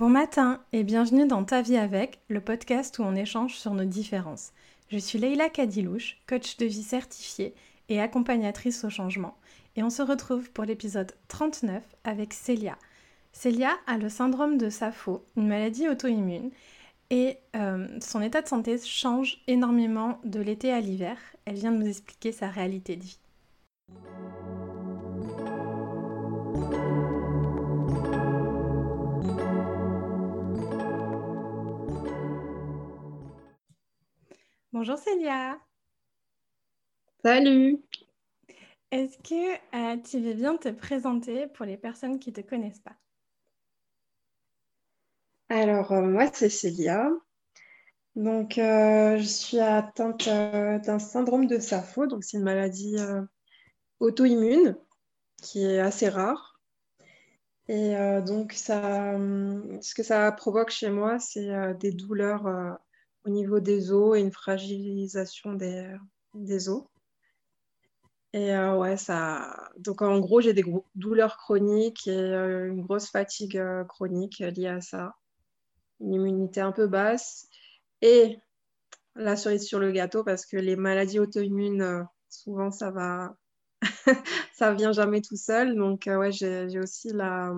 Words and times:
Bon 0.00 0.08
matin 0.08 0.62
et 0.72 0.82
bienvenue 0.82 1.26
dans 1.26 1.44
Ta 1.44 1.60
vie 1.60 1.76
avec, 1.76 2.20
le 2.28 2.40
podcast 2.40 2.98
où 2.98 3.02
on 3.02 3.14
échange 3.14 3.58
sur 3.58 3.74
nos 3.74 3.84
différences. 3.84 4.54
Je 4.88 4.96
suis 4.96 5.18
Leïla 5.18 5.50
Kadilouche, 5.50 6.16
coach 6.26 6.56
de 6.56 6.64
vie 6.64 6.82
certifiée 6.82 7.54
et 7.90 8.00
accompagnatrice 8.00 8.82
au 8.82 8.88
changement. 8.88 9.36
Et 9.76 9.82
on 9.82 9.90
se 9.90 10.00
retrouve 10.00 10.50
pour 10.52 10.64
l'épisode 10.64 11.12
39 11.28 11.82
avec 12.04 12.32
Célia. 12.32 12.78
Célia 13.34 13.76
a 13.86 13.98
le 13.98 14.08
syndrome 14.08 14.56
de 14.56 14.70
Safo, 14.70 15.22
une 15.36 15.48
maladie 15.48 15.86
auto-immune, 15.86 16.50
et 17.10 17.36
euh, 17.54 17.86
son 18.00 18.22
état 18.22 18.40
de 18.40 18.48
santé 18.48 18.78
change 18.78 19.42
énormément 19.48 20.18
de 20.24 20.40
l'été 20.40 20.72
à 20.72 20.80
l'hiver. 20.80 21.18
Elle 21.44 21.56
vient 21.56 21.72
de 21.72 21.76
nous 21.76 21.88
expliquer 21.90 22.32
sa 22.32 22.48
réalité 22.48 22.96
de 22.96 23.02
vie. 23.02 23.19
Bonjour 34.82 34.96
Célia. 34.96 35.58
Salut. 37.22 37.84
Est-ce 38.90 39.18
que 39.18 39.54
euh, 39.76 39.98
tu 39.98 40.20
veux 40.20 40.32
bien 40.32 40.56
te 40.56 40.70
présenter 40.70 41.48
pour 41.48 41.66
les 41.66 41.76
personnes 41.76 42.18
qui 42.18 42.30
ne 42.30 42.36
te 42.36 42.40
connaissent 42.40 42.80
pas? 42.80 42.96
Alors, 45.50 45.92
euh, 45.92 46.00
moi, 46.00 46.30
c'est 46.32 46.48
Célia. 46.48 47.10
Donc, 48.16 48.56
euh, 48.56 49.18
je 49.18 49.22
suis 49.22 49.58
atteinte 49.58 50.26
d'un 50.26 50.98
syndrome 50.98 51.46
de 51.46 51.58
Safo. 51.58 52.06
Donc, 52.06 52.24
c'est 52.24 52.38
une 52.38 52.44
maladie 52.44 52.96
auto-immune 53.98 54.78
qui 55.42 55.62
est 55.62 55.80
assez 55.80 56.08
rare. 56.08 56.58
Et 57.68 57.92
donc, 58.26 58.54
ça, 58.54 59.12
ce 59.82 59.94
que 59.94 60.02
ça 60.02 60.32
provoque 60.32 60.70
chez 60.70 60.88
moi, 60.88 61.18
c'est 61.18 61.74
des 61.74 61.92
douleurs 61.92 62.78
au 63.24 63.30
niveau 63.30 63.60
des 63.60 63.92
os 63.92 64.16
et 64.16 64.20
une 64.20 64.32
fragilisation 64.32 65.54
des, 65.54 65.94
des 66.34 66.68
os. 66.68 66.84
Et 68.32 68.54
euh, 68.54 68.76
ouais, 68.76 68.96
ça. 68.96 69.70
Donc 69.78 70.02
en 70.02 70.20
gros, 70.20 70.40
j'ai 70.40 70.52
des 70.54 70.64
douleurs 70.94 71.36
chroniques 71.36 72.06
et 72.06 72.16
euh, 72.16 72.68
une 72.68 72.82
grosse 72.82 73.10
fatigue 73.10 73.56
euh, 73.56 73.84
chronique 73.84 74.38
liée 74.38 74.68
à 74.68 74.80
ça. 74.80 75.14
Une 76.00 76.14
immunité 76.14 76.60
un 76.60 76.72
peu 76.72 76.86
basse. 76.86 77.48
Et 78.02 78.38
la 79.16 79.36
cerise 79.36 79.66
sur 79.66 79.80
le 79.80 79.90
gâteau, 79.90 80.24
parce 80.24 80.46
que 80.46 80.56
les 80.56 80.76
maladies 80.76 81.18
auto-immunes, 81.18 82.06
souvent, 82.28 82.70
ça 82.70 82.90
va. 82.90 83.34
ça 84.54 84.74
vient 84.74 84.92
jamais 84.92 85.20
tout 85.22 85.36
seul. 85.36 85.74
Donc 85.76 86.04
ouais, 86.06 86.32
j'ai 86.32 86.78
aussi 86.78 87.12
la... 87.12 87.52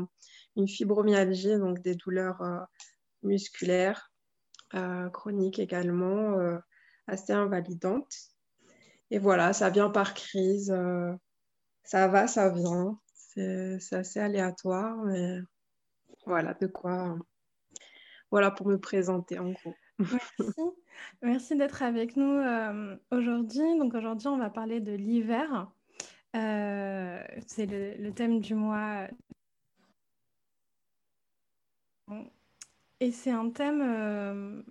une 0.56 0.68
fibromyalgie, 0.68 1.58
donc 1.58 1.80
des 1.80 1.94
douleurs 1.94 2.40
musculaires. 3.22 4.11
Euh, 4.74 5.10
chronique 5.10 5.58
également, 5.58 6.38
euh, 6.38 6.58
assez 7.06 7.32
invalidante. 7.32 8.14
Et 9.10 9.18
voilà, 9.18 9.52
ça 9.52 9.68
vient 9.68 9.90
par 9.90 10.14
crise. 10.14 10.70
Euh, 10.70 11.12
ça 11.84 12.08
va, 12.08 12.26
ça 12.26 12.48
vient. 12.48 12.98
C'est 13.14 13.78
assez 13.92 14.20
aléatoire, 14.20 14.96
mais 15.04 15.38
voilà 16.26 16.54
de 16.54 16.66
quoi. 16.66 17.18
Voilà 18.30 18.50
pour 18.50 18.66
me 18.68 18.78
présenter 18.78 19.38
en 19.38 19.50
gros. 19.50 19.74
Merci, 19.98 20.52
Merci 21.22 21.56
d'être 21.56 21.82
avec 21.82 22.16
nous 22.16 22.42
aujourd'hui. 23.10 23.78
Donc 23.78 23.94
aujourd'hui, 23.94 24.28
on 24.28 24.38
va 24.38 24.50
parler 24.50 24.80
de 24.80 24.92
l'hiver. 24.92 25.70
c'est 26.34 27.66
le, 27.66 27.94
le, 28.02 28.12
thème 28.12 28.40
du 28.40 28.54
mois. 28.54 29.08
Et 33.02 33.10
c'est 33.10 33.32
un 33.32 33.50
thème. 33.50 33.82
Euh, 33.82 34.62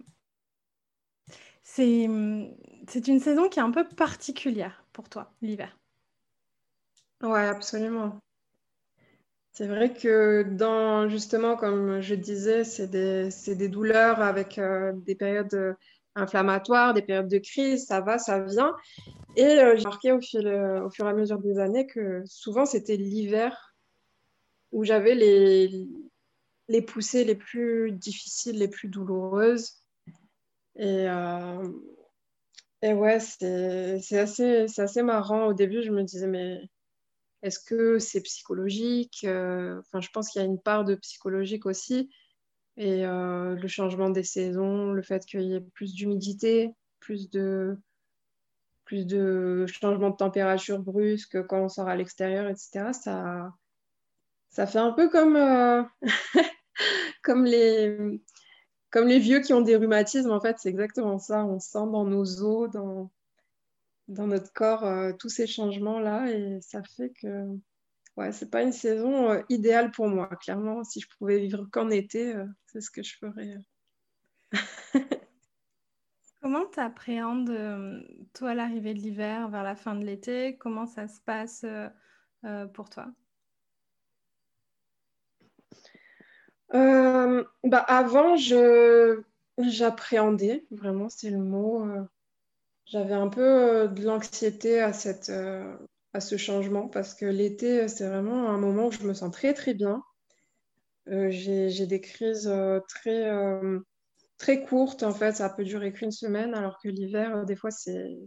c'est 1.64 2.06
une 2.06 3.20
saison 3.20 3.50
qui 3.50 3.60
est 3.60 3.62
un 3.62 3.72
peu 3.72 3.86
particulière 3.86 4.86
pour 4.94 5.10
toi, 5.10 5.33
l'hiver. 5.42 5.78
Ouais, 7.22 7.45
absolument. 7.45 8.20
C'est 9.52 9.67
vrai 9.67 9.94
que 9.94 10.44
dans, 10.44 11.10
justement, 11.10 11.58
comme 11.58 12.00
je 12.00 12.16
disais, 12.16 12.64
c'est 12.64 12.88
des, 12.88 13.28
des, 13.54 13.67
douleurs 13.67 14.22
avec 14.22 14.58
euh, 14.58 14.94
des 14.95 15.16
périodes 15.16 15.54
euh, 15.54 15.73
inflammatoires, 16.16 16.94
des 16.94 17.02
périodes 17.02 17.28
de 17.28 17.38
crise, 17.39 17.86
ça 17.86 18.00
va, 18.00 18.17
ça 18.17 18.39
vient. 18.39 18.73
Et 19.36 19.58
j'ai 19.58 19.84
remarqué 19.84 20.14
au, 20.14 20.22
fil, 20.22 20.48
au 20.48 20.89
fur 20.89 21.05
et 21.05 21.10
à 21.10 21.14
mesure 21.14 21.39
des 21.39 21.60
années 21.60 21.86
que 21.86 22.23
souvent 22.26 22.66
c'était 22.66 22.95
l'hiver 22.95 23.76
où 24.72 24.86
j'avais 24.86 25.16
les, 25.16 25.89
les 26.71 26.82
poussées 26.82 27.26
les 27.26 27.36
plus 27.36 27.92
difficiles, 27.92 28.58
les 28.58 28.70
plus 28.70 28.87
douloureuses. 28.87 29.83
Et, 30.77 31.05
euh, 31.09 31.67
et 32.82 32.93
ouais, 32.93 33.20
c'est 33.20 34.17
assez, 34.17 34.65
assez 34.80 35.04
marrant. 35.04 35.48
Au 35.48 35.54
début, 35.54 35.83
je 35.83 35.92
me 35.92 36.04
disais, 36.04 36.27
mais 36.27 36.61
est-ce 37.42 37.60
que 37.60 37.99
c'est 37.99 38.21
psychologique 38.21 39.26
euh, 39.26 39.80
Enfin, 39.80 39.99
je 39.99 40.10
pense 40.14 40.30
qu'il 40.30 40.42
y 40.42 40.45
a 40.45 40.48
une 40.48 40.61
part 40.61 40.86
de 40.86 40.95
psychologique 40.95 41.65
aussi. 41.65 42.10
Et 42.77 43.05
euh, 43.05 43.55
le 43.55 43.67
changement 43.67 44.10
des 44.10 44.23
saisons, 44.23 44.93
le 44.93 45.02
fait 45.02 45.26
qu'il 45.26 45.42
y 45.42 45.55
ait 45.55 45.61
plus 45.73 45.93
d'humidité, 45.93 46.73
plus 47.02 47.30
de, 47.30 47.77
plus 48.86 49.05
de 49.05 49.65
changements 49.67 50.11
de 50.11 50.15
température 50.15 50.80
brusque 50.80 51.45
quand 51.48 51.65
on 51.65 51.70
sort 51.70 51.89
à 51.89 51.98
l'extérieur, 51.98 52.48
etc., 52.48 52.93
ça, 52.93 53.54
ça 54.49 54.65
fait 54.65 54.80
un 54.80 54.93
peu 54.93 55.10
comme, 55.10 55.36
comme 57.21 57.45
les, 57.45 57.98
comme 58.92 59.08
les 59.08 59.20
vieux 59.20 59.39
qui 59.39 59.54
ont 59.54 59.61
des 59.61 59.76
rhumatismes, 59.76 60.32
en 60.32 60.42
fait, 60.42 60.58
c'est 60.59 60.70
exactement 60.70 61.17
ça. 61.17 61.45
On 61.45 61.59
sent 61.59 61.87
dans 61.92 62.05
nos 62.05 62.43
os, 62.43 62.70
dans, 62.70 63.11
dans 64.09 64.27
notre 64.27 64.52
corps, 64.54 64.83
euh, 64.83 65.14
tous 65.14 65.30
ces 65.30 65.48
changements-là. 65.48 66.30
Et 66.31 66.60
ça 66.61 66.83
fait 66.83 67.11
que 67.11 67.48
ouais, 68.17 68.31
c'est 68.33 68.49
pas 68.52 68.64
une 68.64 68.73
saison 68.73 69.31
euh, 69.31 69.42
idéale 69.49 69.92
pour 69.92 70.08
moi. 70.08 70.27
Clairement, 70.42 70.83
si 70.83 70.99
je 70.99 71.08
pouvais 71.17 71.39
vivre 71.39 71.67
qu'en 71.71 71.89
été, 71.89 72.36
euh, 72.36 72.45
c'est 72.67 72.81
ce 72.81 72.92
que 72.92 73.02
je 73.02 73.17
ferais. 73.17 73.55
Comment 76.42 76.65
tu 76.65 76.80
appréhendes, 76.80 77.52
toi, 78.33 78.55
l'arrivée 78.55 78.95
de 78.95 78.99
l'hiver 78.99 79.48
vers 79.49 79.64
la 79.64 79.76
fin 79.76 79.95
de 79.95 80.04
l'été? 80.04 80.58
Comment 80.58 80.87
ça 80.87 81.08
se 81.08 81.21
passe 81.21 81.64
pour 82.73 82.89
toi? 82.89 83.14
Euh, 87.21 87.43
bah 87.64 87.80
avant, 87.80 88.36
j'appréhendais, 89.58 90.65
vraiment, 90.71 91.09
c'est 91.09 91.30
le 91.30 91.39
mot. 91.39 91.86
Euh, 91.86 92.04
j'avais 92.86 93.14
un 93.14 93.30
peu 93.30 93.42
euh, 93.42 93.87
de 93.87 94.04
l'anxiété 94.04 94.82
à, 94.82 94.93
cette, 94.93 95.31
à 96.14 96.20
ce 96.20 96.37
changement 96.37 96.87
parce 96.87 97.14
que 97.14 97.26
l'été, 97.26 97.87
c'est 97.87 98.08
vraiment 98.08 98.49
un 98.49 98.58
moment 98.58 98.87
où 98.87 98.92
je 98.92 99.04
me 99.04 99.14
sens 99.14 99.31
très, 99.31 99.54
très 99.54 99.73
bien. 99.73 100.04
j'ai, 101.08 101.87
des 101.87 102.02
crises 102.02 102.52
très, 102.87 103.31
très 104.37 104.64
courtes, 104.64 105.04
en 105.04 105.14
fait, 105.14 105.33
ça 105.33 105.49
peut 105.49 105.64
durer 105.64 105.93
qu'une 105.93 106.11
semaine, 106.11 106.54
alors 106.54 106.80
que 106.80 106.89
l'hiver, 106.89 107.45
des 107.45 107.55
fois, 107.55 107.71
c'est, 107.71 108.17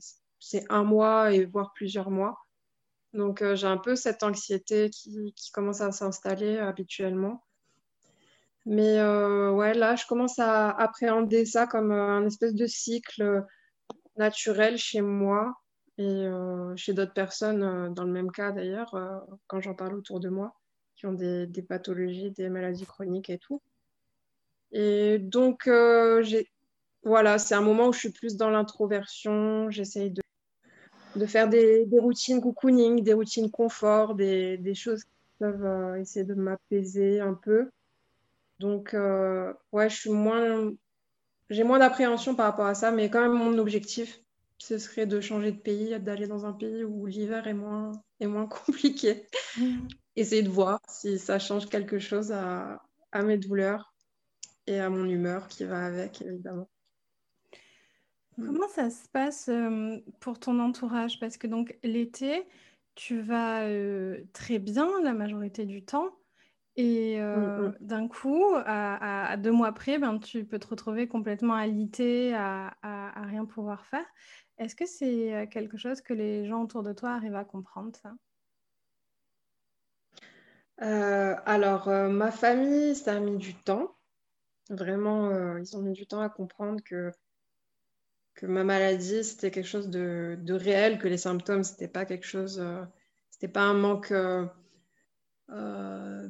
un 0.69 0.85
mois 0.85 1.33
et 1.33 1.45
voire 1.47 1.73
plusieurs 1.75 2.11
mois. 2.11 2.39
Donc, 3.13 3.45
j'ai 3.55 3.67
un 3.67 3.79
peu 3.79 3.97
cette 3.97 4.23
anxiété 4.23 4.91
qui 4.91 5.51
commence 5.53 5.81
à 5.81 5.93
s'installer 5.93 6.59
habituellement. 6.59 7.45
Mais 8.67 8.99
euh, 8.99 9.51
ouais, 9.51 9.75
là, 9.75 9.95
je 9.95 10.07
commence 10.07 10.39
à 10.39 10.71
appréhender 10.71 11.45
ça 11.45 11.67
comme 11.67 11.93
euh, 11.93 12.09
un 12.09 12.27
espèce 12.27 12.55
de 12.55 12.67
cycle 12.67 13.45
naturel 14.17 14.79
chez 14.79 15.03
moi 15.03 15.55
et 15.99 16.05
euh, 16.05 16.75
chez 16.77 16.95
d'autres 16.95 17.13
personnes 17.13 17.93
dans 17.93 18.05
le 18.05 18.11
même 18.11 18.31
cas 18.33 18.53
d'ailleurs, 18.53 18.97
quand 19.47 19.61
j'en 19.61 19.75
parle 19.75 19.95
autour 19.95 20.21
de 20.21 20.29
moi, 20.29 20.55
qui 20.97 21.07
ont 21.07 21.13
des, 21.13 21.47
pathologies, 21.69 22.31
des 22.31 22.49
maladies 22.49 22.87
chroniques 22.87 23.31
et 23.31 23.39
tout. 23.39 23.61
Et 24.73 25.19
donc, 25.19 25.69
voilà, 27.03 27.39
c'est 27.39 27.55
un 27.55 27.61
moment 27.61 27.89
où 27.89 27.93
je 27.93 27.99
suis 27.99 28.13
plus 28.13 28.37
dans 28.37 28.51
l'introversion. 28.51 29.71
J'essaye 29.71 30.11
de, 30.11 31.27
faire 31.27 31.49
des, 31.49 31.87
routines 31.93 32.41
cocooning, 32.41 33.03
des 33.03 33.13
routines 33.13 33.51
confort, 33.51 34.15
des 34.15 34.75
choses 34.75 35.05
qui 35.05 35.11
peuvent 35.39 35.99
essayer 35.99 36.25
de 36.25 36.35
m'apaiser 36.35 37.21
un 37.21 37.35
peu. 37.35 37.69
Donc, 38.59 38.95
euh, 38.95 39.53
ouais, 39.73 39.89
je 39.91 39.97
suis 39.97 40.11
moins. 40.11 40.73
J'ai 41.51 41.65
moins 41.65 41.79
d'appréhension 41.79 42.35
par 42.35 42.47
rapport 42.47 42.67
à 42.67 42.75
ça, 42.75 42.91
mais 42.91 43.11
quand 43.11 43.21
même, 43.21 43.35
mon 43.35 43.59
objectif, 43.59 44.21
ce 44.59 44.79
serait 44.79 45.07
de 45.07 45.21
changer 45.21 45.53
de 45.53 45.59
pays, 45.59 45.99
d'aller 46.01 46.27
dans 46.27 46.47
un 46.47 46.53
pays 46.53 46.85
où 46.85 47.07
l'hiver 47.07 47.47
est 47.47 47.55
moins, 47.55 47.93
est 48.21 48.27
moins 48.27 48.47
compliqué. 48.67 49.27
Mm. 49.59 49.87
Essayer 50.17 50.43
de 50.43 50.49
voir 50.49 50.81
si 50.89 51.19
ça 51.19 51.39
change 51.39 51.69
quelque 51.69 51.99
chose 51.99 52.33
à, 52.33 52.83
à 53.13 53.23
mes 53.23 53.37
douleurs 53.37 53.95
et 54.67 54.81
à 54.81 54.89
mon 54.89 55.05
humeur 55.05 55.49
qui 55.49 55.65
va 55.65 55.85
avec, 55.85 56.23
évidemment. 56.23 56.69
Comment 58.37 58.69
ça 58.69 58.91
se 58.91 59.09
passe 59.09 59.49
euh, 59.49 59.99
pour 60.21 60.41
ton 60.41 60.59
entourage? 60.59 61.21
Parce 61.21 61.37
que 61.37 61.47
donc 61.47 61.77
l'été, 61.83 62.45
tu 62.95 63.21
vas 63.21 63.63
euh, 63.63 64.25
très 64.33 64.59
bien 64.59 64.89
la 65.03 65.13
majorité 65.13 65.67
du 65.67 65.85
temps. 65.85 66.11
Et 66.77 67.21
euh, 67.21 67.37
mm, 67.37 67.67
mm. 67.67 67.77
d'un 67.81 68.09
coup, 68.09 68.45
à, 68.57 69.37
deux 69.37 69.53
mois 69.53 69.73
près, 69.73 69.99
ben, 69.99 70.19
tu 70.19 70.45
peux 70.45 70.59
te 70.59 70.67
retrouver 70.67 71.07
complètement 71.07 71.55
alité, 71.55 72.35
à, 72.35 72.77
à, 72.83 73.23
rien 73.27 73.45
pouvoir 73.45 73.87
faire. 73.87 74.07
Est-ce 74.59 74.75
que 74.75 74.87
c'est 74.87 75.35
euh, 75.35 75.47
quelque 75.47 75.77
chose 75.77 76.01
que 76.01 76.13
les 76.13 76.47
gens 76.47 76.63
autour 76.63 76.83
de 76.83 76.93
toi 76.93 77.11
arrivent 77.13 77.37
à 77.37 77.45
comprendre, 77.45 77.93
ça? 77.97 78.13
Euh, 80.83 81.37
Alors, 81.47 81.89
ma 81.89 82.33
famille, 82.33 82.97
ça 82.97 83.15
a 83.15 83.21
mis 83.21 83.37
du 83.37 83.55
temps. 83.55 83.97
Vraiment, 84.71 85.57
ils 85.59 85.77
ont 85.77 85.83
mis 85.83 85.93
du 85.93 86.07
temps 86.07 86.21
à 86.21 86.29
comprendre 86.29 86.83
que, 86.83 87.13
que 88.35 88.47
ma 88.47 88.65
maladie, 88.65 89.23
c'était 89.23 89.53
quelque 89.53 89.69
chose 89.69 89.91
de, 89.91 90.37
de, 90.41 90.55
réel, 90.55 90.99
que 90.99 91.07
les 91.07 91.19
symptômes, 91.19 91.63
c'était 91.63 91.87
pas 91.87 92.05
quelque 92.05 92.27
chose, 92.27 92.65
c'était 93.31 93.47
pas 93.47 93.61
un 93.61 93.75
manque 93.75 94.13
euh, 95.51 96.29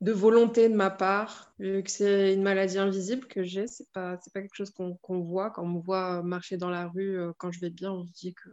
de, 0.00 0.12
volonté 0.12 0.68
de 0.68 0.74
ma 0.74 0.90
part, 0.90 1.52
vu 1.58 1.82
que 1.82 1.90
c'est 1.90 2.34
une 2.34 2.42
maladie 2.42 2.78
invisible 2.78 3.26
que 3.26 3.42
j'ai, 3.42 3.66
c'est 3.66 3.90
pas, 3.92 4.16
pas 4.32 4.40
quelque 4.40 4.54
chose 4.54 4.70
qu'on, 4.70 5.20
voit. 5.20 5.50
Quand 5.50 5.64
on 5.64 5.68
me 5.68 5.80
voit 5.80 6.22
marcher 6.22 6.56
dans 6.56 6.70
la 6.70 6.88
rue, 6.88 7.18
euh, 7.18 7.32
quand 7.38 7.50
je 7.50 7.60
vais 7.60 7.70
bien, 7.70 7.92
on 7.92 8.06
se 8.06 8.12
dit 8.12 8.34
que 8.34 8.50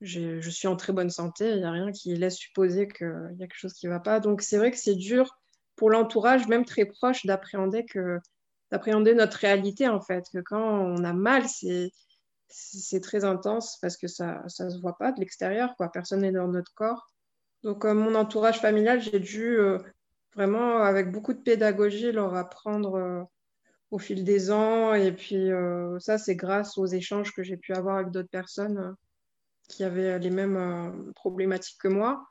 je 0.00 0.50
suis 0.50 0.66
en 0.68 0.76
très 0.76 0.92
bonne 0.92 1.10
santé, 1.10 1.50
il 1.50 1.58
n'y 1.58 1.64
a 1.64 1.70
rien 1.70 1.92
qui 1.92 2.14
laisse 2.16 2.36
supposer 2.36 2.88
qu'il 2.88 3.36
y 3.38 3.44
a 3.44 3.46
quelque 3.46 3.58
chose 3.58 3.74
qui 3.74 3.86
ne 3.86 3.92
va 3.92 4.00
pas. 4.00 4.20
Donc 4.20 4.42
c'est 4.42 4.58
vrai 4.58 4.70
que 4.70 4.78
c'est 4.78 4.96
dur 4.96 5.38
pour 5.76 5.90
l'entourage, 5.90 6.48
même 6.48 6.64
très 6.64 6.86
proche, 6.86 7.24
d'appréhender 7.26 7.84
que 7.84 8.18
d'appréhender 8.70 9.14
notre 9.14 9.36
réalité 9.36 9.88
en 9.88 10.00
fait, 10.00 10.24
que 10.32 10.38
quand 10.38 10.60
on 10.60 11.04
a 11.04 11.12
mal, 11.12 11.48
c'est 11.48 11.90
c'est 12.48 13.00
très 13.00 13.24
intense 13.24 13.78
parce 13.80 13.96
que 13.96 14.08
ça 14.08 14.42
ne 14.44 14.70
se 14.70 14.80
voit 14.80 14.98
pas 14.98 15.12
de 15.12 15.20
l'extérieur, 15.20 15.74
quoi. 15.76 15.90
Personne 15.90 16.20
n'est 16.20 16.32
dans 16.32 16.48
notre 16.48 16.72
corps. 16.74 17.11
Donc, 17.62 17.84
euh, 17.84 17.94
mon 17.94 18.14
entourage 18.14 18.60
familial, 18.60 19.00
j'ai 19.00 19.20
dû 19.20 19.56
euh, 19.58 19.78
vraiment, 20.34 20.78
avec 20.78 21.12
beaucoup 21.12 21.32
de 21.32 21.40
pédagogie, 21.40 22.12
leur 22.12 22.34
apprendre 22.34 22.94
euh, 22.96 23.22
au 23.90 23.98
fil 23.98 24.24
des 24.24 24.50
ans. 24.50 24.94
Et 24.94 25.12
puis, 25.12 25.50
ça, 25.98 26.18
c'est 26.18 26.36
grâce 26.36 26.78
aux 26.78 26.86
échanges 26.86 27.32
que 27.32 27.42
j'ai 27.42 27.56
pu 27.56 27.72
avoir 27.72 27.96
avec 27.96 28.10
d'autres 28.10 28.30
personnes 28.30 28.96
qui 29.68 29.84
avaient 29.84 30.18
les 30.18 30.30
mêmes 30.30 31.12
problématiques 31.14 31.78
que 31.78 31.88
moi. 31.88 32.26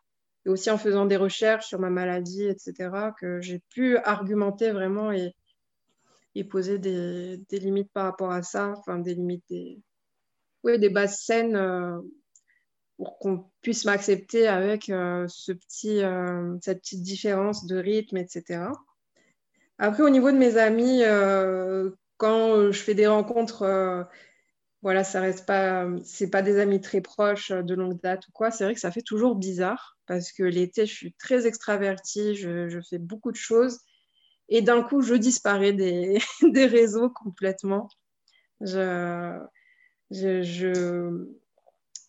Et 0.45 0.49
aussi 0.49 0.71
en 0.71 0.79
faisant 0.79 1.05
des 1.05 1.17
recherches 1.17 1.67
sur 1.67 1.79
ma 1.79 1.91
maladie, 1.91 2.45
etc., 2.45 3.13
que 3.19 3.41
j'ai 3.41 3.59
pu 3.69 3.97
argumenter 3.97 4.71
vraiment 4.71 5.11
et, 5.11 5.35
poser 6.49 6.79
des, 6.79 7.37
limites 7.51 7.91
par 7.93 8.05
rapport 8.05 8.31
à 8.31 8.41
ça, 8.41 8.73
enfin 8.77 8.97
des 8.97 9.13
limites, 9.13 9.43
des, 9.47 9.79
oui, 10.63 10.79
des 10.79 10.89
bases 10.89 11.19
saines 11.19 11.55
pour 13.01 13.17
qu'on 13.17 13.45
puisse 13.61 13.85
m'accepter 13.85 14.47
avec 14.47 14.91
euh, 14.91 15.25
ce 15.27 15.51
petit, 15.51 16.03
euh, 16.03 16.55
cette 16.61 16.81
petite 16.81 17.01
différence 17.01 17.65
de 17.65 17.77
rythme, 17.77 18.17
etc. 18.17 18.65
Après, 19.79 20.03
au 20.03 20.09
niveau 20.09 20.31
de 20.31 20.37
mes 20.37 20.57
amis, 20.57 21.01
euh, 21.01 21.89
quand 22.17 22.71
je 22.71 22.79
fais 22.79 22.93
des 22.93 23.07
rencontres, 23.07 24.07
voilà, 24.83 25.03
ça 25.03 25.19
reste 25.19 25.47
pas, 25.47 25.87
c'est 26.03 26.29
pas 26.29 26.43
des 26.43 26.59
amis 26.59 26.79
très 26.79 27.01
proches 27.01 27.51
de 27.51 27.73
longue 27.73 27.99
date 27.99 28.27
ou 28.27 28.31
quoi. 28.33 28.51
C'est 28.51 28.65
vrai 28.65 28.75
que 28.75 28.79
ça 28.79 28.91
fait 28.91 29.01
toujours 29.01 29.35
bizarre 29.35 29.97
parce 30.05 30.31
que 30.31 30.43
l'été, 30.43 30.85
je 30.85 30.93
suis 30.93 31.13
très 31.13 31.47
extravertie, 31.47 32.35
je, 32.35 32.79
fais 32.87 32.99
beaucoup 32.99 33.31
de 33.31 33.35
choses 33.35 33.79
et 34.47 34.61
d'un 34.61 34.83
coup, 34.83 35.01
je 35.01 35.15
disparais 35.15 35.73
des, 35.73 36.19
réseaux 36.67 37.09
complètement. 37.09 37.89
Je, 38.59 39.39
je, 40.11 41.25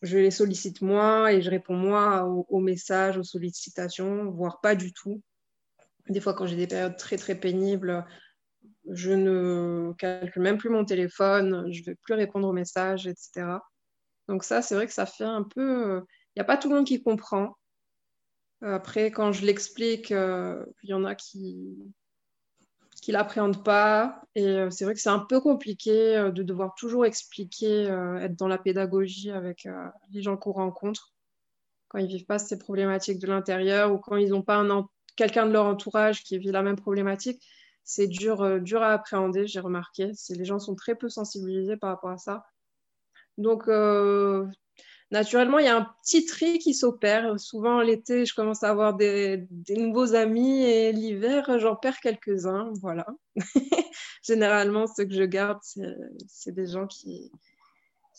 je 0.03 0.19
les 0.19 0.31
sollicite 0.31 0.83
moins 0.83 1.29
et 1.29 1.43
je 1.43 1.51
réponds 1.51 1.77
moins 1.77 2.23
aux, 2.23 2.61
messages, 2.61 3.17
aux 3.17 3.23
sollicitations, 3.23 4.31
voire 4.31 4.61
pas 4.61 4.75
du 4.75 4.93
tout. 4.93 5.23
Des 6.09 6.21
fois, 6.21 6.35
quand 6.35 6.47
j'ai 6.47 6.57
des 6.57 6.67
périodes 6.67 6.97
très 6.97 7.17
très 7.17 7.37
pénibles, 7.37 8.05
je 8.91 9.13
ne 9.13 9.93
calcule 9.99 10.43
même 10.43 10.59
plus 10.59 10.71
mon 10.71 10.85
téléphone, 10.85 11.73
je 11.73 11.81
ne 11.81 11.85
vais 11.87 11.95
plus 11.95 12.15
répondre 12.15 12.49
aux 12.49 12.53
messages, 12.53 13.07
etc. 13.07 13.59
Donc 14.27 14.43
ça, 14.43 14.61
c'est 14.61 14.75
vrai 14.75 14.87
que 14.87 14.93
ça 14.93 15.07
fait 15.07 15.25
un 15.25 15.45
peu... 15.45 16.03
Il 16.35 16.39
n'y 16.39 16.43
a 16.43 16.45
pas 16.45 16.57
tout 16.57 16.69
le 16.69 16.77
monde 16.77 16.87
qui 16.87 17.03
comprend. 17.03 17.57
Après, 18.61 19.11
quand 19.11 19.33
je 19.33 19.45
l'explique, 19.45 20.13
euh, 20.13 20.65
il 20.83 20.91
y 20.91 20.95
en 20.95 21.05
a 21.05 21.15
qui, 21.15 21.77
qu'ils 23.03 23.13
l'appréhendent 23.13 23.63
pas. 23.63 24.23
Et 24.35 24.47
euh, 24.47 24.71
c'est 24.71 24.87
vrai 24.87 24.95
que 24.95 25.01
c'est 25.01 25.11
un 25.11 25.19
peu 25.19 25.41
compliqué 25.41 26.17
euh, 26.17 26.31
de 26.31 26.43
devoir 26.43 26.75
toujours 26.75 27.05
expliquer, 27.05 27.91
euh, 27.91 28.19
être 28.21 28.37
dans 28.37 28.49
la 28.49 28.57
pédagogie 28.57 29.31
avec 29.31 29.69
les 30.11 30.23
gens 30.23 30.39
qu'on 30.39 30.53
rencontre 30.53 31.13
quand 31.89 31.99
ils 31.99 32.07
vivent 32.07 32.25
pas 32.25 32.39
ces 32.39 32.59
problématiques 32.59 33.19
de 33.19 33.27
l'intérieur 33.27 33.93
ou 33.93 33.99
quand 33.99 34.17
ils 34.17 34.31
n'ont 34.31 34.41
pas 34.41 34.65
quelqu'un 35.15 35.45
de 35.45 35.53
leur 35.53 35.67
entourage 35.67 36.23
qui 36.23 36.39
vit 36.39 36.51
la 36.51 36.63
même 36.63 36.77
problématique. 36.77 37.43
C'est 37.85 38.07
dur, 38.07 38.61
dur 38.61 38.81
à 38.81 38.93
appréhender, 38.93 39.47
j'ai 39.47 39.61
remarqué. 39.61 40.13
Les 40.31 40.45
gens 40.47 40.59
sont 40.59 40.75
très 40.75 40.95
peu 40.95 41.11
sensibilisés 41.11 41.77
par 41.77 41.91
rapport 41.91 42.11
à 42.11 42.17
ça. 42.17 42.47
Donc, 43.37 43.69
naturellement, 45.13 45.59
il 45.59 45.67
y 45.67 45.69
a 45.69 45.77
un 45.77 45.87
petit 46.03 46.25
tri 46.25 46.59
qui 46.59 46.75
s'opère. 46.75 47.39
Souvent, 47.39 47.81
l'été, 47.81 48.25
je 48.25 48.35
commence 48.35 48.65
à 48.65 48.71
avoir 48.71 48.95
des, 48.95 49.47
nouveaux 49.69 50.15
amis 50.15 50.63
et 50.65 50.91
l'hiver, 50.91 51.59
j'en 51.59 51.77
perds 51.77 52.01
quelques-uns. 52.01 52.73
Voilà. 52.81 53.07
Généralement, 54.23 54.87
ceux 54.87 55.05
que 55.05 55.15
je 55.15 55.23
garde, 55.23 55.59
c'est 56.27 56.53
des 56.53 56.67
gens 56.67 56.87
qui, 56.87 57.31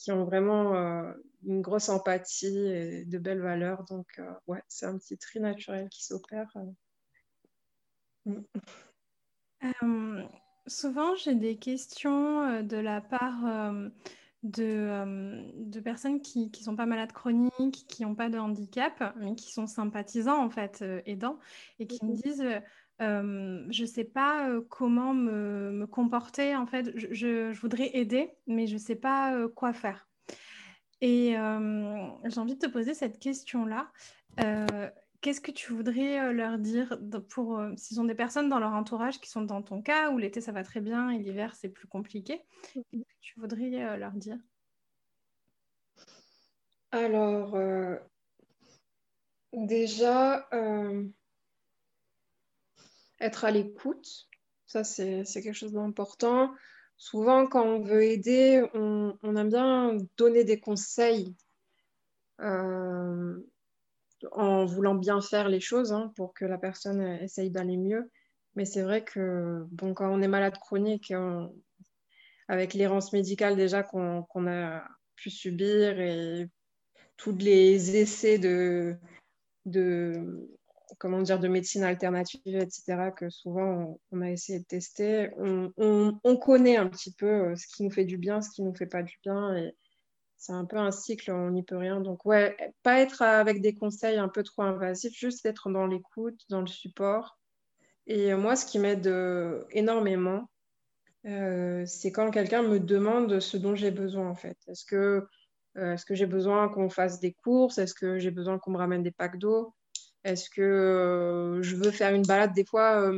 ont 0.10 0.24
vraiment 0.24 0.76
euh, 0.76 1.12
une 1.46 1.62
grosse 1.62 1.90
empathie 1.90 2.58
et 2.58 3.06
de 3.06 3.18
belles 3.18 3.42
valeurs. 3.42 3.84
Donc, 3.86 4.08
euh, 4.20 4.32
ouais, 4.48 4.62
c'est 4.68 4.86
un 4.86 4.98
petit 4.98 5.18
tri 5.18 5.40
naturel 5.40 5.90
qui 5.90 6.06
s'opère. 6.06 6.54
Euh, 9.64 10.24
souvent, 10.68 11.16
j'ai 11.16 11.34
des 11.34 11.58
questions 11.58 12.62
de 12.62 12.78
la 12.78 13.02
part 13.02 13.74
de, 14.44 15.42
de 15.56 15.80
personnes 15.80 16.22
qui 16.22 16.52
ne 16.54 16.64
sont 16.64 16.76
pas 16.76 16.86
malades 16.86 17.14
chroniques, 17.14 17.86
qui 17.88 18.04
n'ont 18.04 18.16
pas 18.16 18.30
de 18.30 18.38
handicap, 18.38 19.16
mais 19.20 19.36
qui 19.36 19.52
sont 19.52 19.68
sympathisants, 19.68 20.44
en 20.44 20.50
fait, 20.50 20.80
euh, 20.82 21.02
aidants, 21.06 21.40
et 21.80 21.88
qui 21.88 22.06
me 22.06 22.14
disent, 22.14 22.46
euh, 23.02 23.66
je 23.70 23.82
ne 23.82 23.88
sais 23.88 24.04
pas 24.04 24.50
euh, 24.50 24.62
comment 24.70 25.14
me, 25.14 25.72
me, 25.72 25.88
comporter, 25.88 26.56
en 26.56 26.68
fait, 26.68 26.92
je, 26.96 27.14
je, 27.14 27.60
voudrais 27.60 27.92
aider, 27.94 28.32
mais 28.46 28.68
je 28.68 28.74
ne 28.74 28.80
sais 28.80 28.96
pas 28.96 29.48
quoi 29.56 29.74
faire. 29.74 30.08
Et 31.02 31.36
j'ai 32.26 32.40
envie 32.40 32.56
de 32.56 32.60
te 32.60 32.72
poser 32.72 32.94
cette 32.94 33.20
question-là. 33.20 33.92
Qu'est-ce 35.24 35.40
que 35.40 35.52
tu 35.52 35.72
voudrais 35.72 36.20
euh, 36.20 36.34
leur 36.34 36.60
dire 36.60 37.00
pour 37.30 37.58
euh, 37.58 37.72
s'ils 37.78 38.02
ont 38.02 38.04
des 38.04 38.14
personnes 38.14 38.50
dans 38.50 38.60
leur 38.60 38.74
entourage 38.74 39.22
qui 39.22 39.30
sont 39.30 39.44
dans 39.44 39.62
ton 39.62 39.82
cas 39.82 40.12
où 40.12 40.18
l'été 40.18 40.42
ça 40.42 40.52
va 40.52 40.66
très 40.66 40.82
bien 40.82 41.10
et 41.12 41.18
l'hiver 41.18 41.56
c'est 41.56 41.70
plus 41.70 41.88
compliqué 41.88 42.42
Qu'est-ce 42.74 43.00
que 43.00 43.22
tu 43.22 43.40
voudrais 43.40 43.86
euh, 43.86 43.96
leur 43.96 44.12
dire? 44.12 44.38
Alors 46.92 47.58
déjà 49.54 50.50
être 53.22 53.46
à 53.46 53.52
l'écoute, 53.52 54.28
ça 54.68 54.84
c'est 54.84 55.24
quelque 55.24 55.54
chose 55.54 55.72
d'important. 55.72 56.54
Souvent 56.98 57.48
quand 57.48 57.66
on 57.66 57.80
veut 57.80 58.04
aider, 58.04 58.62
on, 58.74 59.18
on 59.24 59.36
aime 59.38 59.50
bien 59.50 59.98
donner 60.18 60.44
des 60.44 60.60
conseils 60.60 61.34
en 64.32 64.66
voulant 64.66 64.96
bien 64.96 65.22
faire 65.22 65.50
les 65.50 65.60
choses 65.60 65.92
hein, 65.92 66.12
pour 66.16 66.34
que 66.34 66.46
la 66.46 66.58
personne 66.58 67.02
essaye 67.22 67.52
d'aller 67.52 67.78
mieux. 67.78 68.10
Mais 68.56 68.66
c'est 68.66 68.84
vrai 68.84 69.04
que 69.04 69.66
bon, 69.72 69.94
quand 69.94 70.12
on 70.12 70.22
est 70.22 70.28
malade 70.28 70.58
chronique, 70.60 71.14
avec 72.48 72.74
l'errance 72.74 73.14
médicale 73.14 73.56
déjà 73.56 73.84
qu'on 73.84 74.48
a 74.48 74.84
pu 75.16 75.30
subir 75.30 76.00
et 76.00 76.48
tous 77.18 77.36
les 77.38 77.96
essais 77.96 78.38
de, 78.38 78.98
comment 81.00 81.22
dire, 81.22 81.40
de 81.40 81.48
médecine 81.48 81.84
alternative, 81.84 82.56
etc., 82.56 83.12
que 83.16 83.30
souvent 83.30 84.00
on, 84.12 84.22
a 84.22 84.30
essayé 84.30 84.60
de 84.60 84.66
tester, 84.66 85.30
on, 85.38 85.72
on, 86.24 86.38
connaît 86.38 86.78
un 86.78 86.88
petit 86.88 87.14
peu 87.14 87.52
euh, 87.52 87.56
ce 87.56 87.68
qui 87.68 87.84
nous 87.84 87.92
fait 87.92 88.06
du 88.06 88.18
bien, 88.18 88.42
ce 88.42 88.50
qui 88.50 88.62
ne 88.62 88.70
nous 88.70 88.76
fait 88.76 88.88
pas 88.88 89.04
du 89.04 89.18
bien. 89.24 89.72
C'est 90.44 90.52
un 90.52 90.66
peu 90.66 90.76
un 90.76 90.92
cycle, 90.92 91.32
on 91.32 91.52
n'y 91.52 91.64
peut 91.64 91.78
rien. 91.78 92.02
Donc, 92.02 92.26
ouais, 92.26 92.58
pas 92.84 93.00
être 93.00 93.22
avec 93.22 93.62
des 93.62 93.74
conseils 93.74 94.18
un 94.18 94.28
peu 94.28 94.44
trop 94.44 94.64
invasifs, 94.64 95.18
juste 95.18 95.46
être 95.46 95.70
dans 95.70 95.88
l'écoute, 95.88 96.42
dans 96.50 96.60
le 96.60 96.68
support. 96.68 97.40
Et 98.08 98.34
moi, 98.34 98.58
ce 98.58 98.66
qui 98.66 98.78
m'aide 98.78 99.08
euh, 99.08 99.64
énormément, 99.72 100.50
euh, 101.26 101.86
c'est 101.86 102.12
quand 102.12 102.30
quelqu'un 102.30 102.62
me 102.62 102.82
demande 102.82 103.40
ce 103.40 103.56
dont 103.56 103.74
j'ai 103.74 103.92
besoin, 103.92 104.30
en 104.30 104.36
fait. 104.36 104.58
Est-ce 104.68 104.84
que, 104.84 105.26
euh, 105.78 105.94
est-ce 105.94 106.06
que 106.06 106.14
j'ai 106.14 106.26
besoin 106.26 106.68
qu'on 106.68 106.90
fasse 106.90 107.22
des 107.22 107.32
courses? 107.32 107.78
Est-ce 107.78 107.94
que 107.94 108.20
j'ai 108.20 108.32
besoin 108.32 108.60
qu'on 108.60 108.72
me 108.72 108.78
ramène 108.78 109.02
des 109.02 109.12
packs 109.12 109.40
d'eau? 109.40 109.74
Est-ce 110.26 110.50
que 110.50 111.60
je 111.62 111.76
veux 111.78 111.92
faire 111.92 112.14
une 112.14 112.24
balade? 112.24 112.54
Des 112.54 112.66
fois, 112.66 113.14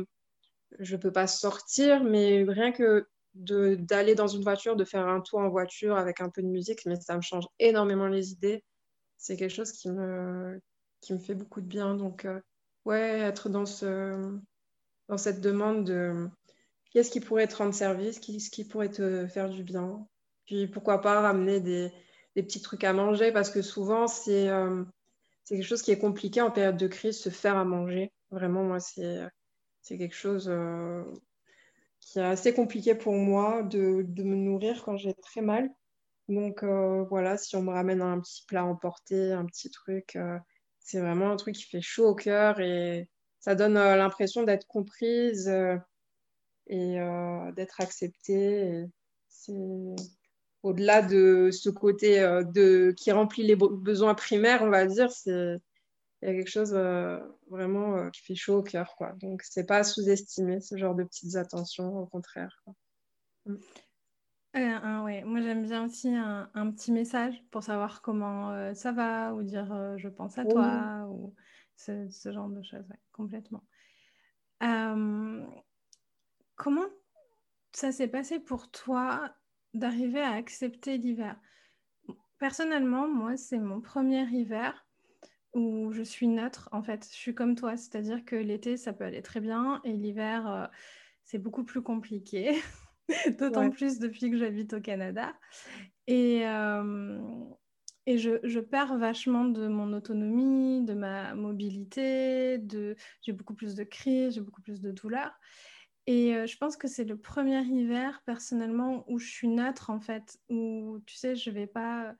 je 0.78 0.94
ne 0.94 1.00
peux 1.00 1.12
pas 1.12 1.26
sortir, 1.26 2.04
mais 2.04 2.44
rien 2.46 2.70
que 2.70 3.08
d'aller 3.36 4.14
dans 4.14 4.26
une 4.26 4.42
voiture, 4.42 4.76
de 4.76 4.84
faire 4.84 5.06
un 5.06 5.20
tour 5.20 5.40
en 5.40 5.48
voiture 5.48 5.96
avec 5.96 6.20
un 6.20 6.30
peu 6.30 6.42
de 6.42 6.48
musique, 6.48 6.86
mais 6.86 6.96
ça 6.96 7.16
me 7.16 7.22
change 7.22 7.46
énormément 7.58 8.08
les 8.08 8.32
idées. 8.32 8.64
C'est 9.18 9.36
quelque 9.36 9.54
chose 9.54 9.72
qui 9.72 9.90
me, 9.90 10.60
qui 11.00 11.12
me 11.12 11.18
fait 11.18 11.34
beaucoup 11.34 11.60
de 11.60 11.66
bien. 11.66 11.94
Donc, 11.94 12.24
euh, 12.24 12.40
ouais, 12.84 13.20
être 13.20 13.48
dans, 13.48 13.66
ce, 13.66 14.38
dans 15.08 15.18
cette 15.18 15.40
demande 15.40 15.84
de 15.84 16.28
qu'est-ce 16.90 17.10
qui 17.10 17.20
pourrait 17.20 17.46
te 17.46 17.56
rendre 17.56 17.74
service, 17.74 18.18
qu'est-ce 18.20 18.50
qui 18.50 18.64
pourrait 18.64 18.90
te 18.90 19.26
faire 19.26 19.48
du 19.48 19.62
bien. 19.62 20.06
Puis 20.46 20.66
pourquoi 20.68 21.00
pas 21.00 21.20
ramener 21.20 21.60
des, 21.60 21.92
des 22.36 22.42
petits 22.42 22.60
trucs 22.60 22.84
à 22.84 22.92
manger 22.92 23.32
parce 23.32 23.50
que 23.50 23.62
souvent, 23.62 24.06
c'est 24.06 24.48
euh, 24.48 24.84
quelque 25.46 25.64
chose 25.64 25.82
qui 25.82 25.90
est 25.90 25.98
compliqué 25.98 26.40
en 26.40 26.50
période 26.50 26.76
de 26.76 26.86
crise, 26.86 27.18
se 27.18 27.30
faire 27.30 27.56
à 27.56 27.64
manger. 27.64 28.12
Vraiment, 28.30 28.62
moi, 28.64 28.78
c'est 28.80 29.28
quelque 29.88 30.14
chose 30.14 30.48
euh, 30.48 31.02
qui 32.06 32.20
est 32.20 32.22
assez 32.22 32.54
compliqué 32.54 32.94
pour 32.94 33.14
moi 33.14 33.62
de, 33.64 34.04
de 34.06 34.22
me 34.22 34.36
nourrir 34.36 34.84
quand 34.84 34.96
j'ai 34.96 35.14
très 35.14 35.40
mal. 35.40 35.68
Donc 36.28 36.62
euh, 36.62 37.04
voilà, 37.10 37.36
si 37.36 37.56
on 37.56 37.62
me 37.62 37.72
ramène 37.72 38.00
un 38.00 38.20
petit 38.20 38.44
plat 38.46 38.64
emporté, 38.64 39.32
un 39.32 39.44
petit 39.44 39.70
truc, 39.70 40.16
c'est 40.78 41.00
vraiment 41.00 41.30
un 41.30 41.36
truc 41.36 41.56
qui 41.56 41.64
fait 41.64 41.80
chaud 41.80 42.08
au 42.08 42.14
cœur 42.14 42.60
et 42.60 43.08
ça 43.40 43.54
donne 43.54 43.74
l'impression 43.74 44.44
d'être 44.44 44.66
comprise 44.66 45.48
et 46.68 46.98
d'être 47.56 47.80
acceptée. 47.80 48.86
C'est 49.28 49.52
au-delà 50.66 51.00
de 51.02 51.50
ce 51.52 51.70
côté 51.70 52.20
euh, 52.20 52.42
de, 52.42 52.92
qui 52.96 53.12
remplit 53.12 53.44
les 53.44 53.56
besoins 53.56 54.14
primaires, 54.14 54.62
on 54.62 54.70
va 54.70 54.86
dire, 54.86 55.10
c'est 55.12 55.58
il 56.22 56.28
y 56.28 56.30
a 56.32 56.34
quelque 56.34 56.50
chose 56.50 56.72
euh, 56.74 57.18
vraiment 57.50 57.96
euh, 57.96 58.10
qui 58.10 58.22
fait 58.22 58.34
chaud 58.34 58.58
au 58.58 58.62
cœur. 58.62 58.94
Quoi. 58.96 59.12
Donc, 59.20 59.42
c'est 59.42 59.66
pas 59.66 59.84
sous-estimer 59.84 60.60
ce 60.60 60.76
genre 60.76 60.94
de 60.94 61.04
petites 61.04 61.36
attentions, 61.36 61.98
au 61.98 62.06
contraire. 62.06 62.64
Mm. 63.44 63.56
ouais. 64.54 65.22
Moi, 65.24 65.40
j'aime 65.42 65.64
bien 65.64 65.84
aussi 65.84 66.08
un, 66.14 66.70
petit 66.72 66.92
message 66.92 67.34
pour 67.50 67.62
savoir 67.62 68.00
comment 68.00 68.74
ça 68.74 68.92
va 68.92 69.34
ou 69.34 69.42
dire 69.42 69.98
je 69.98 70.08
pense 70.08 70.38
à 70.38 70.44
toi 70.44 71.06
ou 71.10 71.34
ce, 71.76 72.08
ce, 72.08 72.32
genre 72.32 72.48
de 72.48 72.62
choses, 72.62 72.88
complètement. 73.12 73.62
comment 76.56 76.86
ça 77.72 77.92
s'est 77.92 78.08
passé 78.08 78.40
pour 78.40 78.70
toi 78.70 79.30
d'arriver 79.74 80.22
à 80.22 80.32
accepter 80.32 80.96
l'hiver? 80.96 81.38
Personnellement, 82.38 83.06
moi, 83.06 83.36
c'est 83.36 83.58
mon 83.58 83.82
premier 83.82 84.22
hiver 84.22 84.85
où 85.56 85.90
je 85.90 86.02
suis 86.02 86.28
neutre. 86.28 86.68
En 86.70 86.82
fait, 86.82 87.08
je 87.10 87.16
suis 87.16 87.34
comme 87.34 87.56
toi, 87.56 87.76
c'est-à-dire 87.76 88.24
que 88.24 88.36
l'été, 88.36 88.76
ça 88.76 88.92
peut 88.92 89.04
aller 89.04 89.22
très 89.22 89.40
bien 89.40 89.80
et 89.84 89.92
l'hiver, 89.94 90.46
euh, 90.48 90.66
c'est 91.24 91.38
beaucoup 91.38 91.64
plus 91.64 91.82
compliqué. 91.82 92.54
D'autant 93.38 93.70
plus 93.70 93.98
depuis 93.98 94.30
que 94.30 94.36
j'habite 94.36 94.74
au 94.74 94.80
Canada. 94.80 95.34
Et, 96.06 96.46
euh, 96.46 97.18
et 98.04 98.18
je, 98.18 98.38
je, 98.44 98.60
perds 98.60 98.98
vachement 98.98 99.44
de 99.44 99.66
mon 99.66 99.92
autonomie, 99.94 100.84
de 100.84 100.92
ma 100.92 101.34
mobilité, 101.34 102.58
de... 102.58 102.94
j'ai 103.22 103.32
beaucoup 103.32 103.54
plus 103.54 103.74
de 103.74 103.84
crises, 103.84 104.34
j'ai 104.34 104.40
beaucoup 104.42 104.62
plus 104.62 104.80
de 104.82 104.90
douleurs. 104.90 105.38
Et 106.06 106.36
euh, 106.36 106.46
je 106.46 106.56
pense 106.58 106.76
que 106.76 106.86
c'est 106.86 107.04
le 107.04 107.16
premier 107.16 107.62
hiver, 107.62 108.22
personnellement, 108.26 109.04
où 109.08 109.18
je 109.18 109.28
suis 109.28 109.48
neutre, 109.48 109.88
en 109.88 110.00
fait, 110.00 110.38
où, 110.50 111.00
tu 111.06 111.16
sais, 111.16 111.34
je 111.34 111.50
vais 111.50 111.66
pas... 111.66 112.14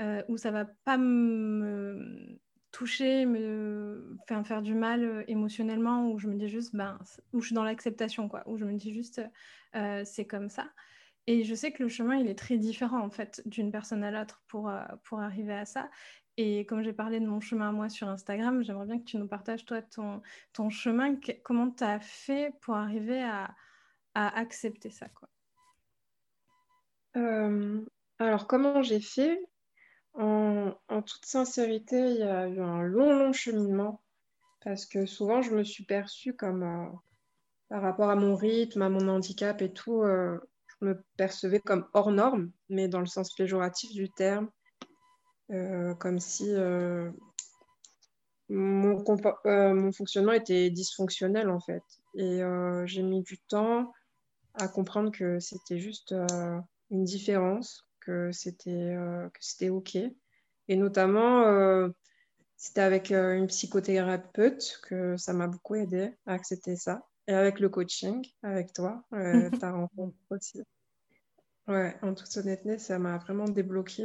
Euh, 0.00 0.22
où 0.28 0.36
ça 0.36 0.50
va 0.50 0.66
pas 0.84 0.98
me 0.98 2.38
toucher, 2.76 3.24
me 3.24 4.18
faire, 4.44 4.60
du 4.60 4.74
mal 4.74 5.02
euh, 5.02 5.24
émotionnellement, 5.28 6.10
où 6.10 6.18
je 6.18 6.28
me 6.28 6.34
dis 6.34 6.48
juste, 6.48 6.76
ben, 6.76 6.98
où 7.32 7.40
je 7.40 7.46
suis 7.46 7.54
dans 7.54 7.64
l'acceptation, 7.64 8.28
quoi, 8.28 8.42
où 8.46 8.58
je 8.58 8.66
me 8.66 8.74
dis 8.74 8.92
juste, 8.92 9.22
c'est 10.04 10.26
comme 10.26 10.48
ça. 10.48 10.70
Et 11.26 11.42
je 11.44 11.54
sais 11.54 11.72
que 11.72 11.82
le 11.82 11.88
chemin, 11.88 12.16
il 12.16 12.28
est 12.28 12.38
très 12.38 12.58
différent, 12.58 13.00
en 13.00 13.10
fait, 13.10 13.42
d'une 13.46 13.70
personne 13.70 14.04
à 14.04 14.10
l'autre 14.10 14.42
pour, 14.46 14.70
pour 15.04 15.20
arriver 15.20 15.54
à 15.54 15.64
ça. 15.64 15.90
Et 16.36 16.66
comme 16.66 16.82
j'ai 16.82 16.92
parlé 16.92 17.18
de 17.18 17.26
mon 17.26 17.40
chemin 17.40 17.70
à 17.70 17.72
moi 17.72 17.88
sur 17.88 18.08
Instagram, 18.08 18.62
j'aimerais 18.62 18.86
bien 18.86 18.98
que 18.98 19.04
tu 19.04 19.16
nous 19.16 19.26
partages, 19.26 19.64
toi, 19.64 19.80
ton, 19.82 20.22
ton 20.52 20.70
chemin. 20.70 21.14
comment 21.42 21.70
tu 21.70 21.84
as 21.84 22.00
fait 22.00 22.54
pour 22.60 22.76
arriver 22.76 23.22
à, 23.22 23.54
à 24.14 24.38
accepter 24.38 24.90
ça 24.90 25.08
quoi? 25.08 25.28
Euh, 27.16 27.80
alors, 28.18 28.46
comment 28.46 28.82
j'ai 28.82 29.00
fait? 29.00 29.38
En, 30.18 31.02
toute 31.02 31.26
sincérité, 31.26 31.98
il 31.98 32.16
y 32.18 32.22
a 32.22 32.48
eu 32.48 32.60
un 32.60 32.82
long, 32.82 33.12
long 33.12 33.32
cheminement. 33.32 34.00
Parce 34.64 34.86
que 34.86 35.06
souvent, 35.06 35.42
je 35.42 35.54
me 35.54 35.62
suis 35.62 35.84
perçue 35.84 36.34
comme, 36.34 36.62
euh, 36.62 36.86
par 37.68 37.82
rapport 37.82 38.10
à 38.10 38.16
mon 38.16 38.34
rythme, 38.34 38.82
à 38.82 38.88
mon 38.88 39.08
handicap 39.08 39.62
et 39.62 39.72
tout, 39.72 40.02
euh, 40.02 40.38
je 40.66 40.86
me 40.86 41.04
percevais 41.16 41.60
comme 41.60 41.86
hors 41.94 42.10
norme, 42.10 42.50
mais 42.68 42.88
dans 42.88 43.00
le 43.00 43.06
sens 43.06 43.32
péjoratif 43.34 43.92
du 43.92 44.10
terme. 44.10 44.50
Euh, 45.52 45.94
comme 45.94 46.18
si 46.18 46.52
mon, 48.48 49.04
fonctionnement 49.92 50.32
était 50.32 50.70
dysfonctionnel 50.70 51.48
en 51.50 51.60
fait. 51.60 51.84
Et 52.14 52.40
j'ai 52.86 53.02
mis 53.02 53.22
du 53.22 53.38
temps 53.38 53.92
à 54.54 54.66
comprendre 54.66 55.12
que 55.12 55.38
c'était 55.38 55.78
juste 55.78 56.14
une 56.90 57.04
différence, 57.04 57.85
que 58.06 58.30
c'était 58.32 58.96
c'était 59.40 59.68
OK. 59.68 59.96
Et 60.68 60.76
notamment, 60.76 61.90
c'était 62.56 62.80
avec 62.80 63.10
une 63.12 63.46
psychothérapeute 63.48 64.80
que 64.88 65.16
ça 65.16 65.32
m'a 65.32 65.46
beaucoup 65.46 65.74
aidé 65.74 66.14
à 66.26 66.32
accepter 66.32 66.76
ça. 66.76 67.06
Et 67.28 67.32
avec 67.32 67.60
le 67.60 67.68
coaching, 67.68 68.24
avec 68.42 68.72
toi, 68.72 69.04
ta 69.60 69.72
rencontre 69.72 70.16
aussi. 70.30 70.62
Ouais, 71.68 71.96
en 72.02 72.14
toute 72.14 72.34
honnêteté, 72.36 72.78
ça 72.78 72.98
m'a 72.98 73.18
vraiment 73.18 73.46
débloqué 73.46 74.04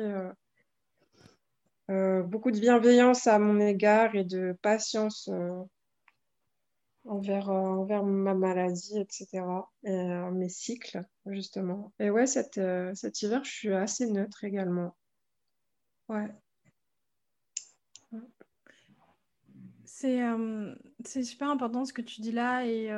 euh, 1.92 2.24
beaucoup 2.24 2.52
de 2.52 2.60
bienveillance 2.60 3.28
à 3.28 3.38
mon 3.38 3.60
égard 3.60 4.16
et 4.16 4.24
de 4.24 4.56
patience 4.62 5.30
euh, 5.30 5.62
envers, 7.06 7.50
euh, 7.50 7.54
envers 7.54 8.04
ma 8.04 8.34
maladie, 8.34 9.00
etc. 9.00 9.44
Et 9.84 10.08
mes 10.32 10.50
cycles, 10.50 11.04
justement. 11.26 11.94
Et 12.00 12.10
ouais, 12.10 12.28
cet 12.28 12.58
hiver, 12.58 13.44
je 13.44 13.52
suis 13.52 13.74
assez 13.74 14.10
neutre 14.10 14.44
également. 14.44 14.96
Ouais. 16.10 16.30
C'est 19.86 21.24
super 21.24 21.50
important 21.50 21.86
ce 21.86 21.94
que 21.94 22.02
tu 22.02 22.22
dis 22.22 22.32
là 22.32 22.66
et 22.66 22.90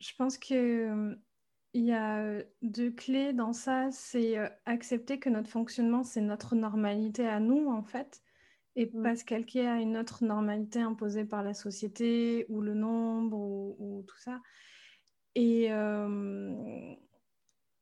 je 0.00 0.12
pense 0.16 0.38
que 0.38 1.16
il 1.74 1.84
y 1.84 1.92
a 1.92 2.20
euh, 2.20 2.42
deux 2.62 2.92
clés 2.92 3.32
dans 3.32 3.52
ça, 3.52 3.90
c'est 3.90 4.38
euh, 4.38 4.48
accepter 4.64 5.18
que 5.18 5.28
notre 5.28 5.50
fonctionnement, 5.50 6.04
c'est 6.04 6.20
notre 6.20 6.54
normalité 6.54 7.26
à 7.26 7.40
nous, 7.40 7.68
en 7.68 7.82
fait, 7.82 8.22
et 8.76 8.86
mmh. 8.86 9.02
pas 9.02 9.16
se 9.16 9.24
calquer 9.24 9.66
à 9.66 9.80
une 9.80 9.96
autre 9.96 10.24
normalité 10.24 10.80
imposée 10.80 11.24
par 11.24 11.42
la 11.42 11.54
société 11.54 12.46
ou 12.48 12.60
le 12.60 12.74
nombre 12.74 13.38
ou, 13.38 14.04
tout 14.06 14.18
ça. 14.18 14.40
Et, 15.34 15.72
euh, 15.72 16.94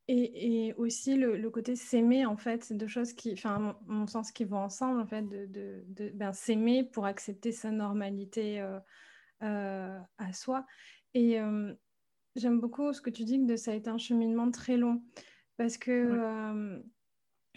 et, 0.07 0.73
aussi 0.77 1.15
le, 1.15 1.49
côté 1.49 1.75
s'aimer, 1.75 2.25
en 2.25 2.37
fait, 2.37 2.63
c'est 2.63 2.75
deux 2.75 2.87
choses 2.87 3.13
qui, 3.13 3.33
enfin, 3.33 3.77
mon, 3.85 4.07
sens, 4.07 4.31
qui 4.31 4.43
vont 4.43 4.59
ensemble, 4.59 4.99
en 4.99 5.07
fait, 5.07 5.23
de, 5.23 5.47
de, 5.87 6.09
ben, 6.13 6.33
s'aimer 6.33 6.83
pour 6.83 7.05
accepter 7.05 7.51
sa 7.51 7.71
normalité 7.71 8.59
à 9.39 10.33
soi. 10.33 10.65
Et 11.13 11.39
J'aime 12.35 12.59
beaucoup 12.59 12.93
ce 12.93 13.01
que 13.01 13.11
tu 13.11 13.25
dis 13.25 13.45
que 13.45 13.55
ça 13.55 13.71
a 13.71 13.75
été 13.75 13.89
un 13.89 13.99
cheminement 13.99 14.49
très 14.49 14.75
long 14.75 15.03
parce 15.57 15.77
que 15.77 15.91
euh, 15.91 16.79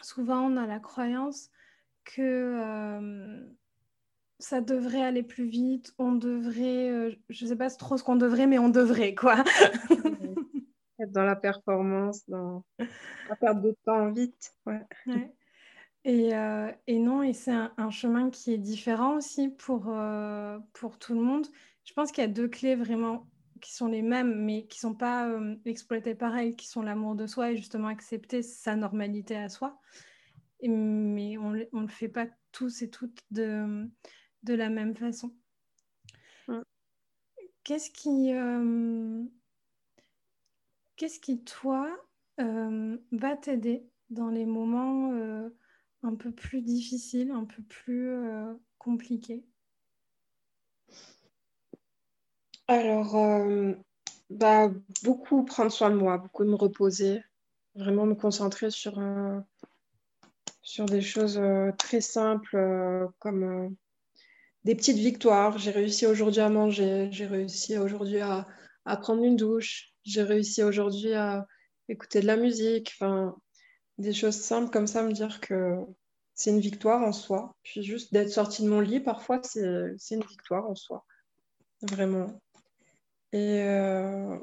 souvent 0.03 0.43
on 0.43 0.57
a 0.59 0.67
la 0.67 0.79
croyance 0.79 1.51
que 2.07 2.23
euh, 2.23 3.47
ça 4.39 4.61
devrait 4.61 5.03
aller 5.03 5.23
plus 5.23 5.47
vite, 5.47 5.95
on 5.99 6.13
devrait, 6.13 6.91
euh, 6.91 7.15
je 7.29 7.47
sais 7.47 7.57
pas 7.57 7.69
trop 7.71 7.99
ce 7.99 8.05
qu'on 8.05 8.17
devrait, 8.17 8.47
mais 8.47 8.59
on 8.59 8.71
devrait 8.71 9.15
quoi. 9.15 9.45
Être 10.99 11.13
dans 11.13 11.25
la 11.25 11.37
performance, 11.37 12.23
dans 12.27 12.65
la 12.79 13.37
perte 13.37 13.61
de 13.61 13.77
temps 13.85 14.11
vite. 14.13 14.55
Ouais. 14.65 14.81
Et, 16.05 16.31
et, 16.87 16.99
non, 16.99 17.23
et 17.23 17.35
c'est 17.35 17.51
un, 17.51 17.71
un, 17.77 17.91
chemin 17.91 18.31
qui 18.31 18.55
est 18.55 18.59
différent 18.59 19.17
aussi 19.17 19.51
pour, 19.51 19.95
pour 20.73 20.99
tout 20.99 21.13
le 21.13 21.21
monde. 21.21 21.47
Je 21.85 21.93
pense 21.93 22.13
qu'il 22.13 22.23
y 22.23 22.25
a 22.25 22.31
deux 22.31 22.49
clés 22.49 22.77
vraiment 22.77 23.27
qui 23.61 23.73
sont 23.73 23.87
les 23.87 24.03
mêmes, 24.03 24.45
mais 24.45 24.67
qui 24.67 24.79
ne 24.79 24.91
sont 24.91 24.95
pas 24.95 25.29
euh, 25.29 25.57
exploités 25.65 26.15
pareil, 26.15 26.57
qui 26.57 26.67
sont 26.67 26.83
l'amour 26.83 27.15
de 27.15 27.27
soi 27.27 27.53
et 27.53 27.57
justement 27.57 27.89
accepter 27.89 28.43
sa 28.43 28.77
normalité 28.77 29.37
à 29.37 29.49
soi. 29.49 29.81
Mais 30.69 31.37
on 31.39 31.51
ne 31.51 31.65
le 31.73 31.89
fait 31.89 32.09
pas 32.09 32.27
tous 32.53 32.83
et 32.83 32.91
toutes 32.91 33.21
de, 33.31 33.89
de 34.43 34.55
la 34.55 34.69
même 34.69 34.95
façon. 34.95 35.35
Qu'est-ce 37.65 37.91
qui, 37.91 38.33
euh, 38.33 39.25
qu'est-ce 40.97 41.19
qui, 41.19 41.43
toi, 41.43 41.89
euh, 42.41 42.97
va 43.11 43.37
t'aider 43.37 43.89
dans 44.11 44.29
les 44.29 44.47
moments 44.47 45.13
un 46.03 46.15
peu 46.15 46.31
plus 46.31 46.63
difficiles, 46.63 47.33
un 47.33 47.45
peu 47.45 47.63
plus 47.63 48.17
compliqués? 48.79 49.45
Alors, 52.69 53.17
euh, 53.17 53.75
bah, 54.29 54.71
beaucoup 55.05 55.45
prendre 55.45 55.71
soin 55.71 55.91
de 55.91 55.95
moi, 55.97 56.19
beaucoup 56.19 56.45
me 56.45 56.57
reposer, 56.57 57.23
vraiment 57.77 58.07
me 58.07 58.15
concentrer 58.15 58.71
sur, 58.71 58.99
euh, 58.99 59.39
sur 60.67 60.85
des 60.85 61.01
choses 61.01 61.39
euh, 61.39 61.71
très 61.79 62.01
simples 62.01 63.09
comme 63.21 63.75
des 64.65 64.75
petites 64.75 64.99
victoires. 64.99 65.59
J'ai 65.59 65.71
réussi 65.71 66.07
aujourd'hui 66.07 66.41
à 66.41 66.49
manger, 66.49 67.09
j'ai 67.13 67.27
réussi 67.27 67.79
aujourd'hui 67.79 68.21
à, 68.21 68.49
prendre 69.01 69.23
une 69.23 69.37
douche, 69.37 69.93
j'ai 70.05 70.23
réussi 70.23 70.65
aujourd'hui 70.65 71.15
à 71.15 71.47
écouter 71.89 72.21
de 72.21 72.27
la 72.27 72.37
musique. 72.37 72.93
Enfin, 72.97 73.37
des 73.99 74.13
choses 74.13 74.35
simples 74.35 74.71
comme 74.71 74.89
ça, 74.89 75.05
me 75.05 75.13
dire 75.13 75.41
que 75.41 75.77
c'est 76.35 76.51
une 76.51 76.61
victoire 76.61 77.03
en 77.03 77.13
soi. 77.13 77.55
Puis 77.63 77.85
juste 77.85 78.13
d'être 78.13 78.31
sorti 78.31 78.65
de 78.65 78.69
mon 78.69 78.81
lit, 78.81 78.99
parfois, 78.99 79.41
c'est 79.45 79.95
une 80.11 80.25
victoire 80.25 80.69
en 80.69 80.75
soi. 80.75 81.07
Vraiment. 81.83 82.41
Et, 83.33 83.63
euh, 83.63 84.37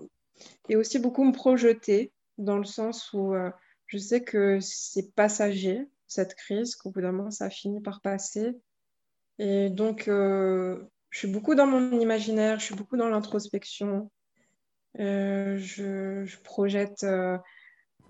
et 0.70 0.77
aussi 0.77 1.00
beaucoup 1.00 1.25
me 1.25 1.34
projeter 1.34 2.13
dans 2.38 2.58
le 2.58 2.65
sens 2.65 3.12
où 3.12 3.34
euh, 3.34 3.51
je 3.88 3.98
sais 3.98 4.24
que 4.24 4.60
c'est 4.62 5.13
passager, 5.15 5.86
cette 6.13 6.36
crise, 6.36 6.75
qu'au 6.75 6.91
bout 6.91 7.01
d'un 7.01 7.12
moment, 7.12 7.32
ça 7.32 7.50
finit 7.50 7.82
par 7.82 8.01
passer. 8.01 8.53
Et 9.39 9.70
donc, 9.70 10.08
euh, 10.08 10.84
je 11.10 11.20
suis 11.20 11.27
beaucoup 11.27 11.55
dans 11.55 11.65
mon 11.65 12.00
imaginaire, 12.00 12.60
je 12.60 12.65
suis 12.65 12.75
beaucoup 12.75 12.98
dans 12.98 13.10
l'introspection. 13.10 14.12
Euh, 15.00 15.58
je, 15.58 16.24
je, 16.24 16.38
projette. 16.39 17.05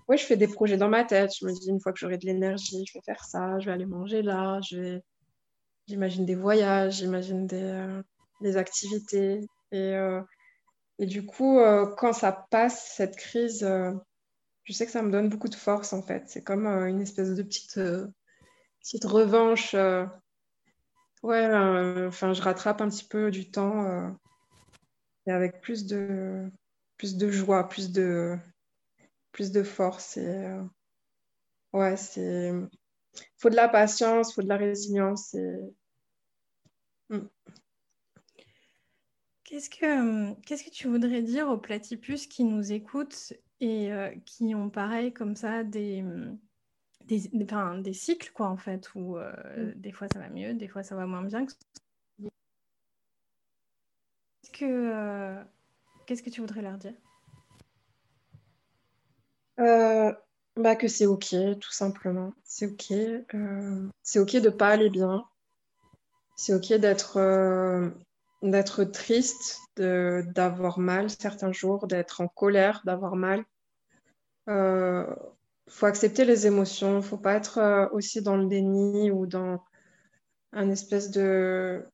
Oui, 0.10 0.18
je 0.18 0.26
fais 0.26 0.36
des 0.36 0.48
projets 0.48 0.78
dans 0.78 0.90
ma 0.90 1.06
tête. 1.06 1.32
Je 1.40 1.46
me 1.46 1.54
dis, 1.54 1.70
une 1.70 1.80
fois 1.80 1.94
que 1.94 2.00
j'aurai 2.00 2.18
de 2.18 2.26
l'énergie, 2.26 2.86
je 2.86 2.98
vais 2.98 3.04
faire 3.06 3.24
ça, 3.24 3.60
je 3.60 3.68
vais 3.68 3.72
aller 3.72 3.86
manger 3.86 4.22
là, 4.22 4.60
je 4.62 5.00
j'imagine 5.88 6.26
des 6.26 6.36
voyages, 6.36 6.98
j'imagine 6.98 7.46
des, 7.48 8.02
des, 8.42 8.58
activités. 8.58 9.42
Et, 9.72 9.94
et 11.00 11.06
du 11.06 11.26
coup, 11.26 11.60
quand 11.98 12.14
ça 12.14 12.46
passe, 12.50 12.94
cette 12.96 13.16
crise, 13.16 13.66
je 14.64 14.74
sais 14.74 14.86
que 14.86 14.92
ça 14.92 15.02
me 15.02 15.12
donne 15.12 15.30
beaucoup 15.30 15.50
de 15.50 15.56
force 15.56 15.94
en 15.94 16.02
fait. 16.02 16.24
C'est 16.28 16.44
comme 16.44 16.68
euh, 16.68 16.88
une 16.88 17.02
espèce 17.02 17.36
de 17.36 17.44
petite, 17.44 17.78
euh, 17.78 18.08
petite 18.80 19.06
revanche. 19.06 19.74
Euh. 19.74 20.06
ouais, 21.22 21.46
enfin, 22.08 22.34
je 22.34 22.42
rattrape 22.42 22.82
un 22.82 22.90
petit 22.90 23.06
peu 23.06 23.32
du 23.32 23.50
temps 23.52 24.16
et 25.26 25.32
avec 25.32 25.62
plus 25.62 25.86
de, 25.86 26.50
plus 26.98 27.16
de 27.18 27.30
joie, 27.30 27.68
plus 27.70 27.92
de, 27.92 28.38
plus 29.32 29.52
de 29.52 29.64
force. 29.64 30.18
Et, 30.18 30.58
ouais, 31.74 31.98
c'est. 31.98 32.52
faut 33.38 33.50
de 33.50 33.56
la 33.56 33.70
patience, 33.70 34.34
faut 34.34 34.42
de 34.42 34.50
la 34.50 34.58
résilience. 34.58 35.36
Mm. 37.10 37.20
Qu'est-ce 39.44 39.70
que, 39.70 40.34
qu'est-ce 40.42 40.64
que 40.64 40.72
tu 40.72 40.88
voudrais 40.88 41.22
dire 41.22 41.50
aux 41.50 41.58
platypus 41.58 42.28
qui 42.28 42.44
nous 42.44 42.72
écoutent 42.72 43.34
et 43.60 43.92
euh, 43.92 44.10
qui 44.26 44.56
ont 44.56 44.70
pareil 44.70 45.14
comme 45.14 45.36
ça 45.36 45.64
des, 45.64 46.04
des, 47.06 47.30
enfin, 47.44 47.78
des 47.78 47.94
cycles, 47.94 48.32
quoi, 48.34 48.48
en 48.48 48.58
fait, 48.58 48.94
où 48.96 49.18
euh, 49.18 49.32
mm. 49.58 49.80
des 49.80 49.92
fois 49.92 50.08
ça 50.12 50.20
va 50.20 50.30
mieux, 50.30 50.54
des 50.54 50.68
fois 50.68 50.84
ça 50.84 50.96
va 50.96 51.06
moins 51.06 51.24
bien. 51.24 51.46
Qu'est-ce 54.42 54.52
que, 54.52 54.66
euh, 54.66 55.44
qu'est-ce 56.06 56.24
que 56.24 56.30
tu 56.30 56.42
voudrais 56.42 56.62
leur 56.62 56.78
dire? 56.78 56.94
Bah, 60.56 60.76
Que 60.76 60.88
c'est 60.88 61.08
OK, 61.08 61.36
tout 61.60 61.72
simplement. 61.72 62.34
C'est 62.44 62.68
OK. 62.68 62.94
c'est 64.04 64.20
OK 64.20 64.36
de 64.36 64.50
pas 64.50 64.70
aller 64.70 64.90
bien. 64.90 65.26
C'est 66.36 66.54
OK 66.54 66.74
d'être 66.74 67.18
d'être 68.44 68.84
triste, 68.84 69.62
d'avoir 69.78 70.78
mal 70.80 71.10
certains 71.10 71.52
jours, 71.52 71.88
d'être 71.88 72.22
en 72.22 72.28
colère, 72.28 72.82
d'avoir 72.86 73.16
mal. 73.16 73.44
Il 74.48 74.54
euh, 74.54 75.16
faut 75.70 75.86
accepter 75.86 76.26
les 76.26 76.46
émotions, 76.46 77.02
faut 77.02 77.18
pas 77.18 77.36
être 77.36 77.58
euh, 77.58 77.88
aussi 77.94 78.22
dans 78.22 78.36
le 78.36 78.48
déni 78.48 79.10
ou 79.10 79.26
dans 79.26 79.64
espèce 80.54 81.10
de, 81.10 81.86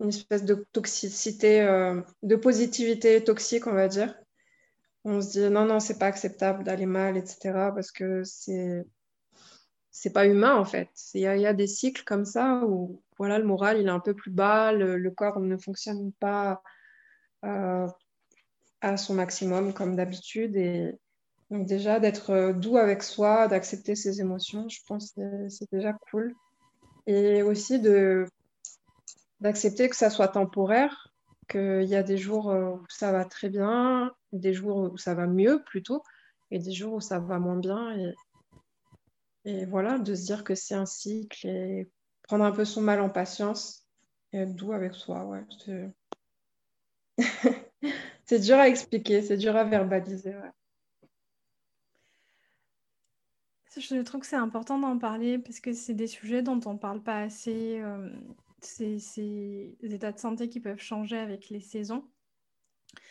une 0.00 0.08
espèce 0.08 0.44
de 0.44 0.66
toxicité, 0.72 1.62
euh, 1.62 2.00
de 2.22 2.36
positivité 2.36 3.22
toxique, 3.22 3.66
on 3.66 3.72
va 3.72 3.88
dire. 3.88 4.14
On 5.04 5.20
se 5.20 5.30
dit 5.30 5.50
non, 5.50 5.64
non, 5.66 5.80
c'est 5.80 5.98
pas 5.98 6.06
acceptable 6.06 6.64
d'aller 6.64 6.86
mal, 6.86 7.16
etc. 7.16 7.72
parce 7.74 7.92
que 7.92 8.24
c'est 8.24 8.84
c'est 9.94 10.12
pas 10.12 10.26
humain 10.26 10.56
en 10.56 10.64
fait. 10.64 10.88
Il 11.14 11.20
y, 11.20 11.26
a 11.26 11.52
des 11.54 11.68
cycles 11.68 12.02
comme 12.04 12.24
ça 12.24 12.62
où 12.66 13.00
voilà, 13.18 13.38
le 13.38 13.44
moral 13.44 13.78
il 13.80 13.86
est 13.86 13.90
un 13.90 14.00
peu 14.00 14.14
plus 14.14 14.30
bas, 14.30 14.72
le, 14.72 15.10
corps 15.10 15.40
ne 15.40 15.56
fonctionne 15.56 16.12
pas 16.12 16.62
euh, 17.44 17.86
à 18.80 18.96
son 18.96 19.14
maximum 19.14 19.72
comme 19.72 19.96
d'habitude. 19.96 20.56
Et 20.56 20.98
donc 21.50 21.66
déjà 21.66 22.00
d'être 22.00 22.30
euh, 22.30 22.52
doux 22.52 22.76
avec 22.76 23.02
soi, 23.02 23.48
d'accepter 23.48 23.94
ses 23.94 24.20
émotions, 24.20 24.68
je 24.68 24.80
pense 24.86 25.12
que 25.12 25.48
c'est 25.48 25.70
déjà 25.72 25.92
cool. 26.10 26.34
Et 27.06 27.42
aussi 27.42 27.80
de 27.80 28.26
d'accepter 29.40 29.88
que 29.88 29.96
ça 29.96 30.10
soit 30.10 30.28
temporaire, 30.28 31.12
qu'il 31.48 31.84
y 31.84 31.96
a 31.96 32.02
des 32.02 32.16
jours 32.16 32.50
euh, 32.50 32.70
où 32.70 32.84
ça 32.88 33.12
va 33.12 33.24
très 33.24 33.50
bien, 33.50 34.12
des 34.32 34.54
jours 34.54 34.92
où 34.92 34.96
ça 34.96 35.14
va 35.14 35.26
mieux 35.26 35.62
plutôt, 35.64 36.02
et 36.50 36.58
des 36.58 36.72
jours 36.72 36.94
où 36.94 37.00
ça 37.00 37.18
va 37.18 37.38
moins 37.38 37.58
bien. 37.58 37.96
Et, 37.98 38.14
et 39.44 39.66
voilà, 39.66 39.98
de 39.98 40.14
se 40.14 40.24
dire 40.24 40.44
que 40.44 40.54
c'est 40.54 40.74
un 40.74 40.86
cycle 40.86 41.46
et 41.46 41.90
prendre 42.24 42.44
un 42.44 42.52
peu 42.52 42.64
son 42.64 42.80
mal 42.82 43.00
en 43.00 43.08
patience 43.08 43.86
et 44.32 44.38
être 44.38 44.54
doux 44.54 44.72
avec 44.72 44.94
soi. 44.94 45.24
Ouais. 45.24 45.44
c'est 48.24 48.38
dur 48.40 48.56
à 48.56 48.68
expliquer, 48.68 49.22
c'est 49.22 49.36
dur 49.36 49.56
à 49.56 49.64
verbaliser. 49.64 50.34
Je 53.76 54.02
trouve 54.02 54.20
que 54.20 54.26
c'est 54.26 54.36
important 54.36 54.78
d'en 54.78 54.98
parler 54.98 55.38
parce 55.38 55.60
que 55.60 55.72
c'est 55.72 55.94
des 55.94 56.06
sujets 56.06 56.42
dont 56.42 56.60
on 56.66 56.74
ne 56.74 56.78
parle 56.78 57.02
pas 57.02 57.20
assez. 57.20 57.80
Euh, 57.80 58.10
c'est 58.60 58.98
ces 58.98 59.76
états 59.82 60.12
de 60.12 60.18
santé 60.18 60.48
qui 60.48 60.60
peuvent 60.60 60.80
changer 60.80 61.18
avec 61.18 61.50
les 61.50 61.60
saisons. 61.60 62.04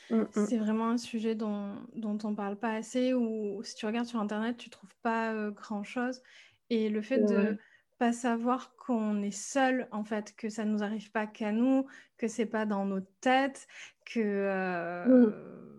Mm, 0.10 0.22
mm. 0.22 0.46
C'est 0.48 0.58
vraiment 0.58 0.90
un 0.90 0.98
sujet 0.98 1.36
dont, 1.36 1.76
dont 1.96 2.18
on 2.24 2.32
ne 2.32 2.36
parle 2.36 2.58
pas 2.58 2.74
assez, 2.74 3.14
ou 3.14 3.62
si 3.64 3.76
tu 3.76 3.86
regardes 3.86 4.08
sur 4.08 4.20
Internet, 4.20 4.58
tu 4.58 4.70
ne 4.70 4.72
trouves 4.72 4.96
pas 5.02 5.34
euh, 5.34 5.52
grand-chose. 5.52 6.22
Et 6.70 6.90
le 6.90 7.02
fait 7.02 7.20
de 7.20 7.58
pas 8.04 8.12
savoir 8.12 8.76
qu'on 8.76 9.24
est 9.24 9.32
seul, 9.32 9.88
en 9.94 10.04
fait, 10.04 10.36
que 10.36 10.50
ça 10.50 10.66
ne 10.66 10.72
nous 10.72 10.84
arrive 10.84 11.10
pas 11.12 11.26
qu'à 11.26 11.54
nous, 11.54 11.88
que 12.18 12.28
c'est 12.28 12.46
pas 12.46 12.66
dans 12.66 12.86
nos 12.86 13.00
têtes, 13.22 13.66
que 14.04 14.20
euh, 14.20 15.06
mm. 15.06 15.34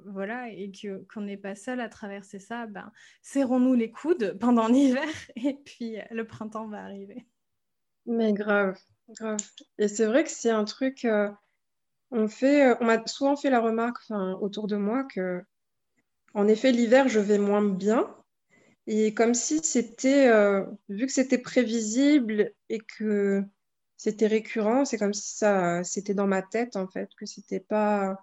voilà, 0.07 0.49
et 0.49 0.73
que 0.73 1.05
qu'on 1.13 1.21
n'est 1.21 1.37
pas 1.37 1.55
seul 1.55 1.83
à 1.83 1.91
traverser 1.91 2.39
ça, 2.39 2.65
ben, 2.67 2.91
serrons-nous 3.21 3.75
les 3.75 3.91
coudes 3.91 4.39
pendant 4.41 4.69
l'hiver, 4.69 5.05
et 5.37 5.53
puis 5.53 6.01
euh, 6.01 6.05
le 6.13 6.27
printemps 6.27 6.67
va 6.67 6.83
arriver. 6.83 7.27
Mais 8.07 8.33
grave, 8.33 8.79
grave. 9.11 9.37
Et 9.77 9.89
c'est 9.89 10.07
vrai 10.07 10.25
que 10.25 10.31
c'est 10.31 10.49
un 10.49 10.65
truc 10.65 11.07
on 12.11 12.27
fait, 12.27 12.71
euh, 12.71 12.75
on 12.81 12.87
m'a 12.87 13.07
souvent 13.07 13.37
fait 13.37 13.51
la 13.51 13.61
remarque 13.61 13.99
autour 14.41 14.67
de 14.67 14.77
moi 14.77 15.05
que, 15.05 15.43
en 16.33 16.49
effet, 16.49 16.73
l'hiver, 16.73 17.07
je 17.07 17.21
vais 17.21 17.37
moins 17.37 17.63
bien. 17.63 18.17
Et 18.87 19.15
comme 19.15 19.35
si 19.35 19.61
c'était, 19.63 20.29
euh, 20.29 20.65
vu 20.89 21.07
que 21.07 21.13
c'était 21.13 21.39
prévisible 21.39 22.53
et 22.69 22.79
que 22.81 23.43
c'était 23.97 24.27
récurrent, 24.27 24.85
c'est 24.85 24.99
comme 24.99 25.15
si 25.15 25.37
ça, 25.37 25.83
c'était 25.85 26.15
dans 26.15 26.27
ma 26.27 26.43
tête, 26.43 26.77
en 26.77 26.87
fait, 26.89 27.09
que 27.17 27.27
c'était 27.27 27.61
pas, 27.61 28.19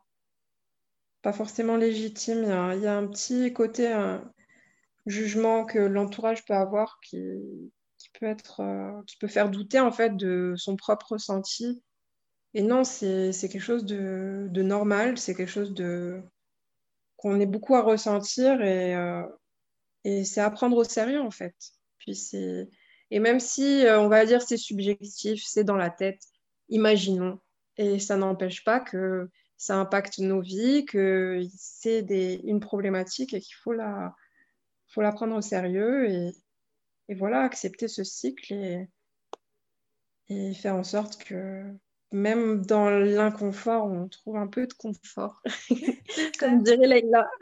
pas 1.23 1.33
forcément 1.33 1.77
légitime. 1.77 2.43
Il 2.43 2.81
y, 2.81 2.87
a, 2.87 2.95
un 2.95 3.07
petit 3.07 3.53
côté, 3.53 3.87
un 3.91 4.31
jugement 5.07 5.65
que 5.65 5.79
l'entourage 5.79 6.45
peut 6.45 6.53
avoir 6.53 6.99
qui, 7.01 7.17
peut 8.19 8.27
être, 8.27 8.59
euh, 8.61 9.01
qui 9.07 9.17
peut 9.17 9.27
faire 9.27 9.49
douter, 9.49 9.79
en 9.79 9.91
fait, 9.91 10.15
de 10.15 10.53
son 10.57 10.75
propre 10.75 11.13
ressenti 11.13 11.81
et 12.53 12.63
non, 12.63 12.83
c'est 12.83 13.31
quelque 13.33 13.59
chose 13.59 13.85
de, 13.85 14.49
normal, 14.61 15.17
c'est 15.17 15.35
quelque 15.35 15.49
chose 15.49 15.73
de 15.73 16.21
qu'on 17.17 17.39
est 17.39 17.45
beaucoup 17.45 17.75
à 17.75 17.81
ressentir 17.81 18.61
et, 18.61 18.95
euh, 18.95 19.23
et 20.03 20.23
c'est 20.25 20.41
à 20.41 20.49
prendre 20.49 20.77
au 20.77 20.83
sérieux 20.83 21.21
en 21.21 21.31
fait. 21.31 21.55
Puis 21.99 22.31
et 23.11 23.19
même 23.19 23.39
si 23.39 23.85
euh, 23.85 23.99
on 23.99 24.07
va 24.07 24.25
dire 24.25 24.41
c'est 24.41 24.57
subjectif, 24.57 25.43
c'est 25.45 25.63
dans 25.63 25.75
la 25.75 25.89
tête, 25.89 26.21
imaginons. 26.69 27.39
Et 27.77 27.99
ça 27.99 28.17
n'empêche 28.17 28.63
pas 28.63 28.79
que 28.79 29.29
ça 29.57 29.75
impacte 29.75 30.19
nos 30.19 30.41
vies, 30.41 30.85
que 30.85 31.41
c'est 31.55 31.99
une 32.43 32.59
problématique 32.59 33.33
et 33.33 33.41
qu'il 33.41 33.55
faut 33.55 33.73
la, 33.73 34.15
faut 34.87 35.01
la 35.01 35.11
prendre 35.11 35.35
au 35.35 35.41
sérieux 35.41 36.09
et, 36.09 36.31
et 37.09 37.13
voilà, 37.13 37.41
accepter 37.41 37.87
ce 37.87 38.03
cycle 38.03 38.53
et, 38.53 38.87
et 40.29 40.53
faire 40.53 40.75
en 40.75 40.83
sorte 40.83 41.23
que 41.23 41.63
même 42.11 42.65
dans 42.65 42.89
l'inconfort, 42.89 43.85
on 43.85 44.07
trouve 44.07 44.37
un 44.37 44.47
peu 44.47 44.67
de 44.67 44.73
confort, 44.73 45.41
comme 46.39 46.63
dirait 46.63 46.87
Leïla. 46.87 47.29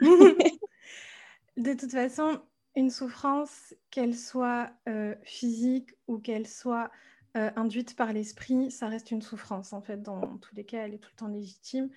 de 1.56 1.74
toute 1.74 1.90
façon, 1.90 2.40
une 2.76 2.90
souffrance, 2.90 3.74
qu'elle 3.90 4.14
soit 4.14 4.70
euh, 4.88 5.14
physique 5.22 5.90
ou 6.06 6.18
qu'elle 6.18 6.46
soit 6.46 6.90
euh, 7.36 7.50
induite 7.56 7.96
par 7.96 8.12
l'esprit, 8.12 8.70
ça 8.70 8.88
reste 8.88 9.10
une 9.10 9.22
souffrance. 9.22 9.72
En 9.72 9.82
fait, 9.82 10.02
dans 10.02 10.38
tous 10.38 10.54
les 10.54 10.64
cas, 10.64 10.84
elle 10.84 10.94
est 10.94 10.98
tout 10.98 11.10
le 11.12 11.16
temps 11.16 11.28
légitime. 11.28 11.90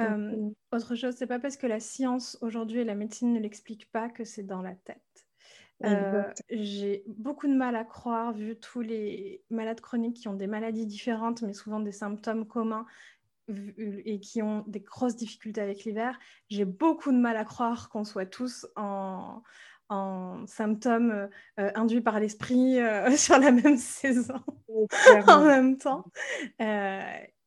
Euh, 0.00 0.50
autre 0.70 0.94
chose, 0.94 1.14
c'est 1.16 1.26
pas 1.26 1.38
parce 1.38 1.56
que 1.56 1.66
la 1.66 1.80
science 1.80 2.38
aujourd'hui 2.40 2.80
et 2.80 2.84
la 2.84 2.94
médecine 2.94 3.32
ne 3.32 3.40
l'expliquent 3.40 3.90
pas 3.90 4.08
que 4.08 4.24
c'est 4.24 4.42
dans 4.42 4.62
la 4.62 4.74
tête. 4.74 5.26
j'ai 6.48 7.04
beaucoup 7.06 7.46
de 7.46 7.54
mal 7.54 7.76
à 7.76 7.84
croire, 7.84 8.32
vu 8.32 8.56
tous 8.56 8.80
les 8.80 9.42
malades 9.50 9.80
chroniques 9.80 10.16
qui 10.16 10.28
ont 10.28 10.34
des 10.34 10.46
maladies 10.46 10.86
différentes, 10.86 11.42
mais 11.42 11.52
souvent 11.52 11.80
des 11.80 11.92
symptômes 11.92 12.46
communs 12.46 12.86
et 13.48 14.20
qui 14.20 14.40
ont 14.40 14.64
des 14.66 14.80
grosses 14.80 15.16
difficultés 15.16 15.60
avec 15.60 15.84
l'hiver, 15.84 16.18
j'ai 16.48 16.64
beaucoup 16.64 17.12
de 17.12 17.18
mal 17.18 17.36
à 17.36 17.44
croire 17.44 17.88
qu'on 17.90 18.04
soit 18.04 18.24
tous 18.24 18.66
en, 18.76 19.42
en 19.92 20.46
symptômes 20.46 21.28
induits 21.56 22.00
par 22.00 22.18
l'esprit 22.18 22.78
sur 23.16 23.38
la 23.38 23.52
même 23.52 23.76
saison 23.76 24.40
en 25.28 25.44
même 25.44 25.76
temps. 25.76 26.04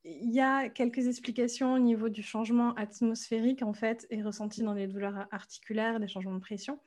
Il 0.08 0.32
y 0.32 0.40
a 0.40 0.70
quelques 0.70 1.08
explications 1.08 1.74
au 1.74 1.80
niveau 1.80 2.10
du 2.10 2.22
changement 2.22 2.76
atmosphérique 2.76 3.64
en 3.64 3.74
fait 3.74 4.06
et 4.12 4.22
ressenti 4.22 4.62
dans 4.62 4.74
les 4.74 4.86
douleurs 4.86 5.28
articulaires, 5.32 6.00
des 6.00 6.08
changements 6.08 6.36
de 6.36 6.40
pression. 6.40 6.80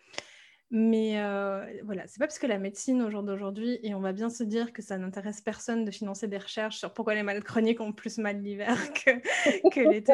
Mais 0.71 1.19
euh, 1.21 1.65
voilà, 1.85 2.07
c'est 2.07 2.19
pas 2.19 2.27
parce 2.27 2.39
que 2.39 2.47
la 2.47 2.59
médecine 2.59 3.03
au 3.03 3.11
jour 3.11 3.23
d'aujourd'hui, 3.23 3.81
et 3.83 3.95
on 3.95 4.01
va 4.01 4.13
bien 4.13 4.29
se 4.29 4.45
dire 4.45 4.73
que 4.73 4.83
ça 4.83 4.99
n'intéresse 4.99 5.41
personne 5.41 5.85
de 5.85 5.91
financer 5.91 6.29
des 6.29 6.37
recherches 6.37 6.77
sur 6.77 6.93
pourquoi 6.93 7.15
les 7.15 7.23
malades 7.23 7.43
chroniques 7.43 7.81
ont 7.81 7.93
plus 7.93 8.19
mal 8.19 8.41
l'hiver 8.41 8.77
que, 8.93 9.71
que 9.71 9.81
l'été. 9.81 10.13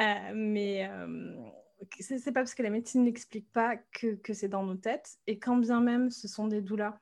Euh, 0.00 0.32
mais 0.34 0.88
euh, 0.90 1.36
c'est 2.00 2.32
pas 2.32 2.40
parce 2.40 2.54
que 2.54 2.62
la 2.62 2.70
médecine 2.70 3.04
n'explique 3.04 3.50
pas 3.52 3.76
que, 3.76 4.14
que 4.16 4.32
c'est 4.32 4.48
dans 4.48 4.64
nos 4.64 4.76
têtes. 4.76 5.18
Et 5.26 5.38
quand 5.38 5.56
bien 5.56 5.80
même 5.80 6.10
ce 6.10 6.28
sont 6.28 6.46
des 6.46 6.62
douleurs 6.62 6.98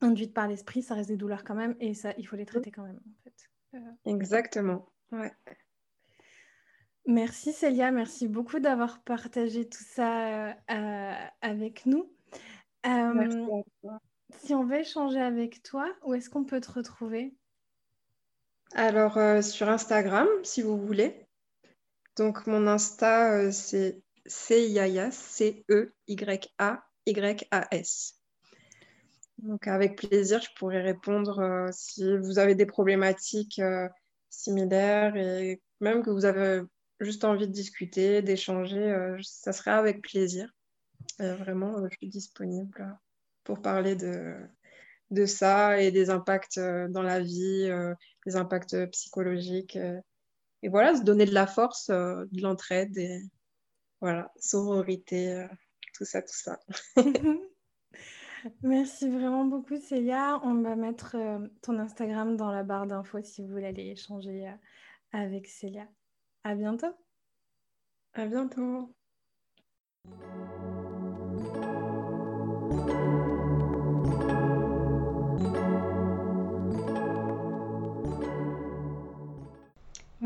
induites 0.00 0.34
par 0.34 0.48
l'esprit, 0.48 0.82
ça 0.82 0.94
reste 0.94 1.08
des 1.08 1.16
douleurs 1.16 1.44
quand 1.44 1.54
même, 1.54 1.76
et 1.80 1.94
ça, 1.94 2.12
il 2.18 2.26
faut 2.26 2.36
les 2.36 2.46
traiter 2.46 2.70
quand 2.70 2.84
même. 2.84 3.00
En 3.00 3.22
fait. 3.24 3.90
Exactement. 4.04 4.86
Ouais. 5.12 5.32
Merci 7.06 7.52
Célia, 7.52 7.90
merci 7.90 8.28
beaucoup 8.28 8.58
d'avoir 8.58 9.02
partagé 9.02 9.66
tout 9.68 9.82
ça 9.82 10.50
euh, 10.50 11.14
avec 11.40 11.86
nous. 11.86 12.12
Euh, 12.86 13.62
si 14.40 14.54
on 14.54 14.64
veut 14.64 14.80
échanger 14.80 15.20
avec 15.20 15.62
toi, 15.62 15.90
où 16.04 16.14
est-ce 16.14 16.28
qu'on 16.28 16.44
peut 16.44 16.60
te 16.60 16.70
retrouver? 16.70 17.34
Alors, 18.74 19.16
euh, 19.16 19.40
sur 19.40 19.70
Instagram, 19.70 20.28
si 20.42 20.60
vous 20.60 20.76
voulez. 20.76 21.27
Donc, 22.18 22.46
mon 22.46 22.66
Insta, 22.66 23.50
c'est 23.52 24.02
C-I-A-Y-A, 24.26 25.10
C-E-Y-A-Y-A-S. 25.10 25.94
Donc, 29.38 29.66
avec 29.68 29.96
plaisir, 29.96 30.42
je 30.42 30.48
pourrais 30.58 30.82
répondre 30.82 31.68
si 31.72 32.18
vous 32.18 32.38
avez 32.38 32.54
des 32.54 32.66
problématiques 32.66 33.62
similaires 34.28 35.16
et 35.16 35.62
même 35.80 36.02
que 36.02 36.10
vous 36.10 36.24
avez 36.24 36.62
juste 37.00 37.24
envie 37.24 37.46
de 37.46 37.52
discuter, 37.52 38.22
d'échanger, 38.22 38.90
euh, 38.90 39.18
ça 39.22 39.52
serait 39.52 39.70
avec 39.70 40.02
plaisir. 40.02 40.52
Euh, 41.20 41.36
vraiment, 41.36 41.78
euh, 41.78 41.88
je 41.90 41.96
suis 41.96 42.08
disponible 42.08 42.98
pour 43.44 43.62
parler 43.62 43.94
de, 43.94 44.36
de 45.10 45.26
ça 45.26 45.80
et 45.80 45.90
des 45.90 46.10
impacts 46.10 46.58
dans 46.58 47.02
la 47.02 47.20
vie, 47.20 47.70
des 48.26 48.36
impacts 48.36 48.90
psychologiques. 48.90 49.78
Et 50.62 50.68
voilà, 50.68 50.96
se 50.96 51.02
donner 51.02 51.24
de 51.24 51.34
la 51.34 51.46
force, 51.46 51.88
de 51.88 52.42
l'entraide 52.42 52.96
et 52.98 53.20
voilà, 54.00 54.30
sororité, 54.38 55.46
tout 55.94 56.04
ça, 56.04 56.22
tout 56.22 56.28
ça. 56.34 56.58
Merci 58.62 59.08
vraiment 59.08 59.44
beaucoup, 59.44 59.76
Célia. 59.76 60.40
On 60.44 60.62
va 60.62 60.76
mettre 60.76 61.16
ton 61.62 61.78
Instagram 61.78 62.36
dans 62.36 62.52
la 62.52 62.62
barre 62.62 62.86
d'infos 62.86 63.22
si 63.22 63.42
vous 63.42 63.48
voulez 63.48 63.66
aller 63.66 63.86
échanger 63.86 64.52
avec 65.12 65.48
Célia. 65.48 65.88
À 66.44 66.54
bientôt. 66.54 66.94
À 68.14 68.26
bientôt. 68.26 68.94